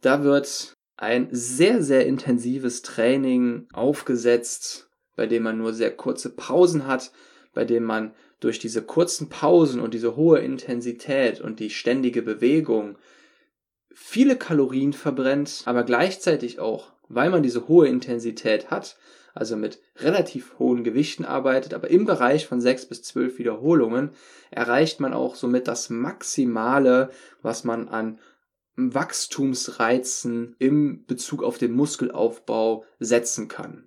Da 0.00 0.22
wird 0.22 0.72
ein 0.96 1.28
sehr, 1.32 1.82
sehr 1.82 2.06
intensives 2.06 2.82
Training 2.82 3.66
aufgesetzt, 3.72 4.90
bei 5.16 5.26
dem 5.26 5.42
man 5.42 5.58
nur 5.58 5.72
sehr 5.74 5.94
kurze 5.94 6.30
Pausen 6.30 6.86
hat, 6.86 7.12
bei 7.52 7.64
dem 7.64 7.84
man 7.84 8.14
durch 8.38 8.58
diese 8.58 8.82
kurzen 8.82 9.28
Pausen 9.28 9.80
und 9.80 9.92
diese 9.92 10.16
hohe 10.16 10.38
Intensität 10.38 11.40
und 11.40 11.60
die 11.60 11.70
ständige 11.70 12.22
Bewegung 12.22 12.96
viele 13.92 14.36
Kalorien 14.36 14.92
verbrennt, 14.92 15.62
aber 15.66 15.84
gleichzeitig 15.84 16.58
auch, 16.58 16.92
weil 17.08 17.30
man 17.30 17.42
diese 17.42 17.68
hohe 17.68 17.88
Intensität 17.88 18.70
hat, 18.70 18.96
also 19.34 19.56
mit 19.56 19.80
relativ 19.96 20.58
hohen 20.58 20.84
Gewichten 20.84 21.24
arbeitet, 21.24 21.74
aber 21.74 21.88
im 21.88 22.04
Bereich 22.04 22.46
von 22.46 22.60
sechs 22.60 22.86
bis 22.86 23.02
zwölf 23.02 23.38
Wiederholungen 23.38 24.10
erreicht 24.50 25.00
man 25.00 25.12
auch 25.12 25.34
somit 25.34 25.68
das 25.68 25.90
Maximale, 25.90 27.10
was 27.42 27.64
man 27.64 27.88
an 27.88 28.18
Wachstumsreizen 28.76 30.56
im 30.58 31.04
Bezug 31.06 31.42
auf 31.42 31.58
den 31.58 31.72
Muskelaufbau 31.72 32.84
setzen 32.98 33.48
kann. 33.48 33.86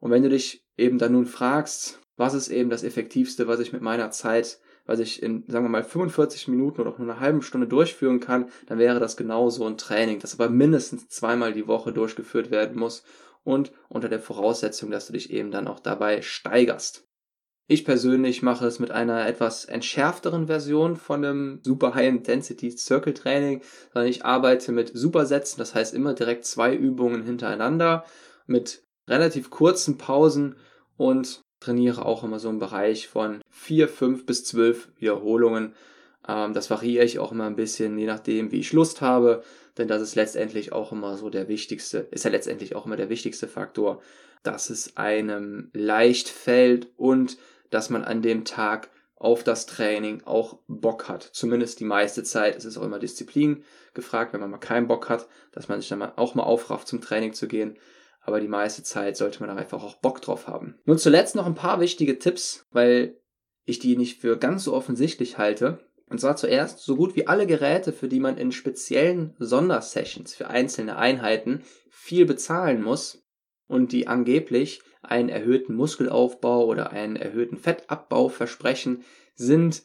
Und 0.00 0.10
wenn 0.10 0.22
du 0.22 0.28
dich 0.28 0.64
eben 0.76 0.98
dann 0.98 1.12
nun 1.12 1.26
fragst, 1.26 2.00
was 2.16 2.34
ist 2.34 2.48
eben 2.48 2.70
das 2.70 2.82
Effektivste, 2.82 3.46
was 3.46 3.60
ich 3.60 3.72
mit 3.72 3.82
meiner 3.82 4.10
Zeit, 4.10 4.58
was 4.86 4.98
ich 4.98 5.22
in, 5.22 5.44
sagen 5.48 5.64
wir 5.64 5.70
mal, 5.70 5.84
45 5.84 6.48
Minuten 6.48 6.80
oder 6.80 6.90
auch 6.90 6.98
nur 6.98 7.10
eine 7.10 7.20
halbe 7.20 7.42
Stunde 7.42 7.66
durchführen 7.66 8.20
kann, 8.20 8.48
dann 8.66 8.78
wäre 8.78 9.00
das 9.00 9.16
genau 9.16 9.50
so 9.50 9.66
ein 9.66 9.78
Training, 9.78 10.18
das 10.18 10.34
aber 10.34 10.48
mindestens 10.50 11.08
zweimal 11.08 11.52
die 11.52 11.68
Woche 11.68 11.92
durchgeführt 11.92 12.50
werden 12.50 12.78
muss 12.78 13.04
und 13.44 13.72
unter 13.88 14.08
der 14.08 14.20
Voraussetzung, 14.20 14.90
dass 14.90 15.06
du 15.06 15.12
dich 15.12 15.30
eben 15.30 15.50
dann 15.50 15.68
auch 15.68 15.80
dabei 15.80 16.22
steigerst. 16.22 17.06
Ich 17.68 17.84
persönlich 17.84 18.42
mache 18.42 18.66
es 18.66 18.80
mit 18.80 18.90
einer 18.90 19.26
etwas 19.26 19.64
entschärfteren 19.64 20.46
Version 20.48 20.96
von 20.96 21.24
einem 21.24 21.60
Super 21.62 21.94
High 21.94 22.08
Intensity 22.08 22.70
Circle 22.70 23.14
Training, 23.14 23.62
sondern 23.92 24.10
ich 24.10 24.24
arbeite 24.24 24.72
mit 24.72 24.90
Supersätzen, 24.92 25.58
das 25.58 25.74
heißt 25.74 25.94
immer 25.94 26.12
direkt 26.12 26.44
zwei 26.44 26.74
Übungen 26.74 27.22
hintereinander 27.22 28.04
mit 28.46 28.82
relativ 29.08 29.50
kurzen 29.50 29.96
Pausen 29.96 30.56
und 30.96 31.40
trainiere 31.60 32.04
auch 32.04 32.24
immer 32.24 32.40
so 32.40 32.50
im 32.50 32.58
Bereich 32.58 33.08
von 33.08 33.40
vier, 33.62 33.88
fünf 33.88 34.26
bis 34.26 34.44
zwölf 34.44 34.88
Wiederholungen. 34.98 35.74
Ähm, 36.26 36.52
das 36.52 36.68
variiere 36.68 37.04
ich 37.04 37.18
auch 37.18 37.32
immer 37.32 37.46
ein 37.46 37.56
bisschen, 37.56 37.96
je 37.96 38.06
nachdem, 38.06 38.50
wie 38.50 38.60
ich 38.60 38.72
Lust 38.72 39.00
habe, 39.00 39.42
denn 39.78 39.88
das 39.88 40.02
ist 40.02 40.16
letztendlich 40.16 40.72
auch 40.72 40.92
immer 40.92 41.16
so 41.16 41.30
der 41.30 41.48
wichtigste, 41.48 41.98
ist 42.10 42.24
ja 42.24 42.30
letztendlich 42.30 42.74
auch 42.74 42.86
immer 42.86 42.96
der 42.96 43.08
wichtigste 43.08 43.46
Faktor, 43.48 44.02
dass 44.42 44.68
es 44.70 44.96
einem 44.96 45.70
leicht 45.72 46.28
fällt 46.28 46.88
und 46.96 47.38
dass 47.70 47.88
man 47.88 48.04
an 48.04 48.20
dem 48.20 48.44
Tag 48.44 48.90
auf 49.14 49.44
das 49.44 49.66
Training 49.66 50.22
auch 50.24 50.58
Bock 50.66 51.08
hat. 51.08 51.22
Zumindest 51.22 51.78
die 51.78 51.84
meiste 51.84 52.24
Zeit. 52.24 52.56
Es 52.56 52.64
ist 52.64 52.76
auch 52.76 52.82
immer 52.82 52.98
Disziplin 52.98 53.62
gefragt, 53.94 54.32
wenn 54.32 54.40
man 54.40 54.50
mal 54.50 54.58
keinen 54.58 54.88
Bock 54.88 55.08
hat, 55.08 55.28
dass 55.52 55.68
man 55.68 55.80
sich 55.80 55.88
dann 55.88 56.02
auch 56.02 56.34
mal 56.34 56.42
aufrafft, 56.42 56.88
zum 56.88 57.00
Training 57.00 57.32
zu 57.32 57.46
gehen. 57.46 57.78
aber 58.24 58.40
die 58.40 58.48
meiste 58.48 58.82
Zeit 58.82 59.16
sollte 59.16 59.40
man 59.40 59.56
einfach 59.56 59.82
auch 59.82 59.96
Bock 59.96 60.20
drauf 60.20 60.46
haben. 60.46 60.78
Nun 60.84 60.98
zuletzt 60.98 61.34
noch 61.34 61.46
ein 61.46 61.54
paar 61.54 61.80
wichtige 61.80 62.18
Tipps, 62.18 62.66
weil 62.70 63.16
ich 63.64 63.78
die 63.78 63.96
nicht 63.96 64.20
für 64.20 64.36
ganz 64.36 64.64
so 64.64 64.74
offensichtlich 64.74 65.38
halte. 65.38 65.80
Und 66.08 66.20
zwar 66.20 66.36
zuerst, 66.36 66.80
so 66.80 66.96
gut 66.96 67.16
wie 67.16 67.26
alle 67.26 67.46
Geräte, 67.46 67.92
für 67.92 68.08
die 68.08 68.20
man 68.20 68.36
in 68.36 68.52
speziellen 68.52 69.34
Sondersessions 69.38 70.34
für 70.34 70.48
einzelne 70.48 70.96
Einheiten 70.96 71.62
viel 71.90 72.26
bezahlen 72.26 72.82
muss 72.82 73.24
und 73.66 73.92
die 73.92 74.08
angeblich 74.08 74.82
einen 75.02 75.30
erhöhten 75.30 75.74
Muskelaufbau 75.74 76.66
oder 76.66 76.90
einen 76.90 77.16
erhöhten 77.16 77.56
Fettabbau 77.56 78.28
versprechen, 78.28 79.04
sind 79.34 79.84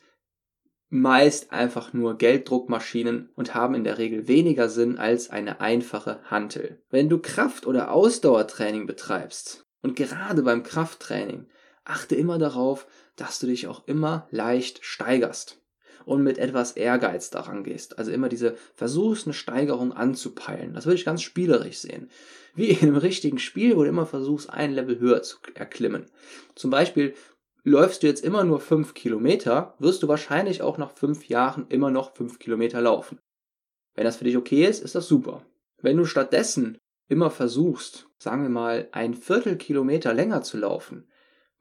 meist 0.90 1.52
einfach 1.52 1.94
nur 1.94 2.18
Gelddruckmaschinen 2.18 3.30
und 3.36 3.54
haben 3.54 3.76
in 3.76 3.84
der 3.84 3.98
Regel 3.98 4.28
weniger 4.28 4.70
Sinn 4.70 4.98
als 4.98 5.30
eine 5.30 5.60
einfache 5.60 6.22
Hantel. 6.26 6.82
Wenn 6.90 7.10
du 7.10 7.20
Kraft- 7.20 7.68
oder 7.68 7.92
Ausdauertraining 7.92 8.88
betreibst 8.88 9.66
und 9.82 9.96
gerade 9.96 10.44
beim 10.44 10.64
Krafttraining, 10.64 11.48
achte 11.90 12.16
immer 12.16 12.38
darauf, 12.38 12.88
dass 13.16 13.40
du 13.40 13.48
dich 13.48 13.68
auch 13.68 13.88
immer 13.88 14.28
leicht 14.32 14.84
steigerst 14.84 15.62
und 16.06 16.24
mit 16.24 16.38
etwas 16.38 16.72
Ehrgeiz 16.74 17.30
daran 17.30 17.64
gehst. 17.64 18.00
Also 18.00 18.12
immer 18.12 18.30
diese 18.30 18.56
versuchst, 18.76 19.28
eine 19.28 19.34
Steigerung 19.34 19.92
anzupeilen. 19.92 20.74
Das 20.74 20.86
würde 20.86 20.96
ich 20.96 21.06
ganz 21.06 21.22
spielerisch 21.22 21.80
sehen. 21.80 22.10
Wie 22.56 22.70
in 22.70 22.88
einem 22.88 22.98
richtigen 22.98 23.40
Spiel, 23.40 23.76
wo 23.76 23.84
du 23.84 23.90
immer 23.90 24.06
versuchst, 24.06 24.50
ein 24.50 24.74
Level 24.74 25.00
höher 25.00 25.22
zu 25.22 25.38
erklimmen. 25.54 26.06
Zum 26.56 26.72
Beispiel 26.72 27.14
läufst 27.64 28.04
du 28.04 28.08
jetzt 28.08 28.24
immer 28.24 28.46
nur 28.46 28.62
fünf 28.62 28.94
Kilometer, 28.94 29.76
wirst 29.80 30.02
du 30.02 30.08
wahrscheinlich 30.08 30.62
auch 30.62 30.78
nach 30.78 30.92
fünf 30.92 31.28
Jahren 31.28 31.68
immer 31.68 31.92
noch 31.92 32.16
fünf 32.16 32.40
Kilometer 32.40 32.80
laufen. 32.80 33.20
Wenn 33.96 34.06
das 34.06 34.18
für 34.18 34.24
dich 34.24 34.38
okay 34.38 34.66
ist, 34.66 34.82
ist 34.82 34.96
das 34.96 35.08
super. 35.08 35.46
Wenn 35.82 35.98
du 35.98 36.06
stattdessen 36.06 36.78
immer 37.10 37.30
versuchst, 37.30 38.08
sagen 38.18 38.44
wir 38.44 38.50
mal, 38.50 38.88
ein 38.92 39.14
Viertelkilometer 39.14 40.14
länger 40.14 40.42
zu 40.44 40.58
laufen, 40.58 41.08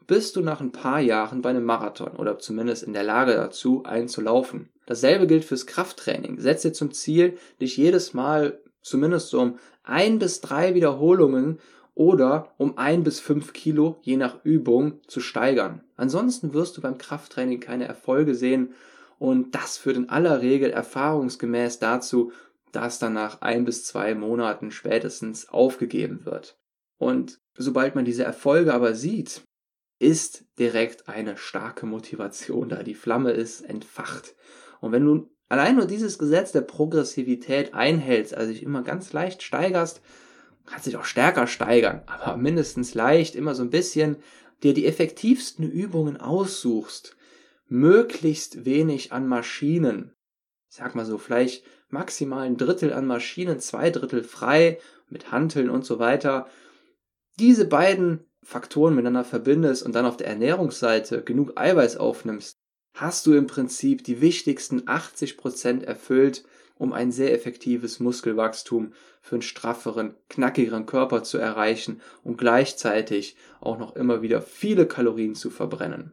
bist 0.07 0.37
du 0.37 0.41
nach 0.41 0.61
ein 0.61 0.73
paar 0.73 1.01
Jahren 1.01 1.43
bei 1.43 1.51
einem 1.51 1.65
Marathon 1.65 2.17
oder 2.17 2.39
zumindest 2.39 2.83
in 2.83 2.93
der 2.93 3.03
Lage 3.03 3.35
dazu, 3.35 3.85
einen 3.85 4.09
zu 4.09 4.21
laufen. 4.21 4.69
Dasselbe 4.87 5.27
gilt 5.27 5.45
fürs 5.45 5.67
Krafttraining. 5.67 6.41
Setz 6.41 6.63
dir 6.63 6.73
zum 6.73 6.93
Ziel, 6.93 7.37
dich 7.61 7.77
jedes 7.77 8.15
Mal 8.15 8.61
zumindest 8.83 9.31
so 9.31 9.41
um 9.41 9.59
ein 9.83 10.19
bis 10.19 10.41
drei 10.41 10.75
Wiederholungen 10.75 11.59
oder 11.95 12.53
um 12.59 12.79
ein 12.79 13.03
bis 13.03 13.21
fünf 13.21 13.53
Kilo 13.53 13.99
je 14.03 14.17
nach 14.17 14.45
Übung 14.45 15.01
zu 15.07 15.21
steigern. 15.21 15.83
Ansonsten 15.97 16.53
wirst 16.53 16.77
du 16.77 16.83
beim 16.83 16.99
Krafttraining 16.99 17.59
keine 17.59 17.87
Erfolge 17.87 18.35
sehen 18.35 18.75
und 19.19 19.55
das 19.55 19.79
führt 19.79 19.97
in 19.97 20.11
aller 20.11 20.43
Regel 20.43 20.71
erfahrungsgemäß 20.71 21.79
dazu, 21.79 22.33
dass 22.73 22.99
dann 22.99 23.15
nach 23.15 23.41
ein 23.41 23.65
bis 23.65 23.85
zwei 23.85 24.15
Monaten 24.15 24.71
spätestens 24.71 25.49
aufgegeben 25.49 26.25
wird. 26.25 26.59
Und 26.99 27.41
sobald 27.57 27.95
man 27.95 28.05
diese 28.05 28.25
Erfolge 28.25 28.75
aber 28.75 28.95
sieht, 28.95 29.43
ist 29.99 30.45
direkt 30.59 31.09
eine 31.09 31.37
starke 31.37 31.87
Motivation 31.87 32.69
da. 32.69 32.83
Die 32.83 32.95
Flamme 32.95 33.33
ist 33.33 33.63
entfacht. 33.63 34.35
Und 34.81 34.93
wenn 34.93 35.05
du 35.05 35.31
allein 35.49 35.77
nur 35.77 35.87
dieses 35.87 36.19
Gesetz 36.19 36.53
der 36.53 36.61
Progressivität 36.61 37.75
einhältst, 37.75 38.35
also 38.35 38.53
dich 38.53 38.63
immer 38.63 38.83
ganz 38.83 39.13
leicht 39.13 39.43
steigerst, 39.43 40.03
kannst 40.67 40.87
dich 40.87 40.97
auch 40.97 41.05
stärker 41.05 41.47
steigern, 41.47 42.03
aber 42.07 42.37
mindestens 42.37 42.95
leicht, 42.95 43.37
immer 43.37 43.55
so 43.55 43.63
ein 43.63 43.71
bisschen, 43.71 44.17
dir 44.63 44.75
die 44.75 44.87
effektivsten 44.87 45.71
Übungen 45.71 46.17
aussuchst, 46.17 47.17
möglichst 47.69 48.65
wenig 48.65 49.13
an 49.13 49.27
Maschinen, 49.27 50.15
ich 50.69 50.77
sag 50.77 50.95
mal 50.95 51.07
so, 51.07 51.19
vielleicht 51.19 51.65
maximal 51.89 52.47
ein 52.47 52.57
Drittel 52.57 52.93
an 52.93 53.07
Maschinen, 53.07 53.61
zwei 53.61 53.91
Drittel 53.91 54.25
frei, 54.25 54.79
mit 55.09 55.31
Hanteln 55.31 55.71
und 55.71 55.85
so 55.85 55.99
weiter. 55.99 56.49
Diese 57.39 57.67
beiden 57.67 58.26
Faktoren 58.47 58.95
miteinander 58.95 59.25
verbindest 59.25 59.85
und 59.85 59.93
dann 59.97 60.07
auf 60.07 60.17
der 60.17 60.29
Ernährungsseite 60.29 61.23
genug 61.23 61.55
Eiweiß 61.57 61.97
aufnimmst, 61.97 62.55
hast 62.95 63.27
du 63.27 63.35
im 63.35 63.49
Prinzip 63.49 64.05
die 64.05 64.21
wichtigsten 64.21 64.83
80% 64.83 65.83
erfüllt, 65.83 66.45
um 66.77 66.93
ein 66.93 67.11
sehr 67.11 67.35
effektives 67.35 67.99
Muskelwachstum 67.99 68.93
für 69.21 69.35
einen 69.35 69.43
strafferen, 69.43 70.15
knackigeren 70.29 70.87
Körper 70.87 71.25
zu 71.25 71.39
erreichen 71.39 72.01
und 72.23 72.39
gleichzeitig 72.39 73.37
auch 73.61 73.79
noch 73.79 73.97
immer 73.97 74.23
wieder 74.23 74.41
viele 74.41 74.87
Kalorien 74.87 75.35
zu 75.35 75.51
verbrennen. 75.51 76.13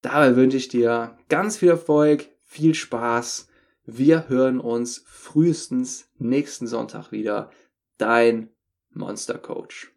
Dabei 0.00 0.36
wünsche 0.36 0.56
ich 0.56 0.68
dir 0.68 1.18
ganz 1.28 1.58
viel 1.58 1.68
Erfolg, 1.68 2.30
viel 2.42 2.74
Spaß. 2.74 3.48
Wir 3.84 4.30
hören 4.30 4.60
uns 4.60 5.04
frühestens 5.06 6.08
nächsten 6.16 6.66
Sonntag 6.66 7.12
wieder. 7.12 7.50
Dein 7.98 8.48
Monster 8.94 9.36
Coach. 9.36 9.92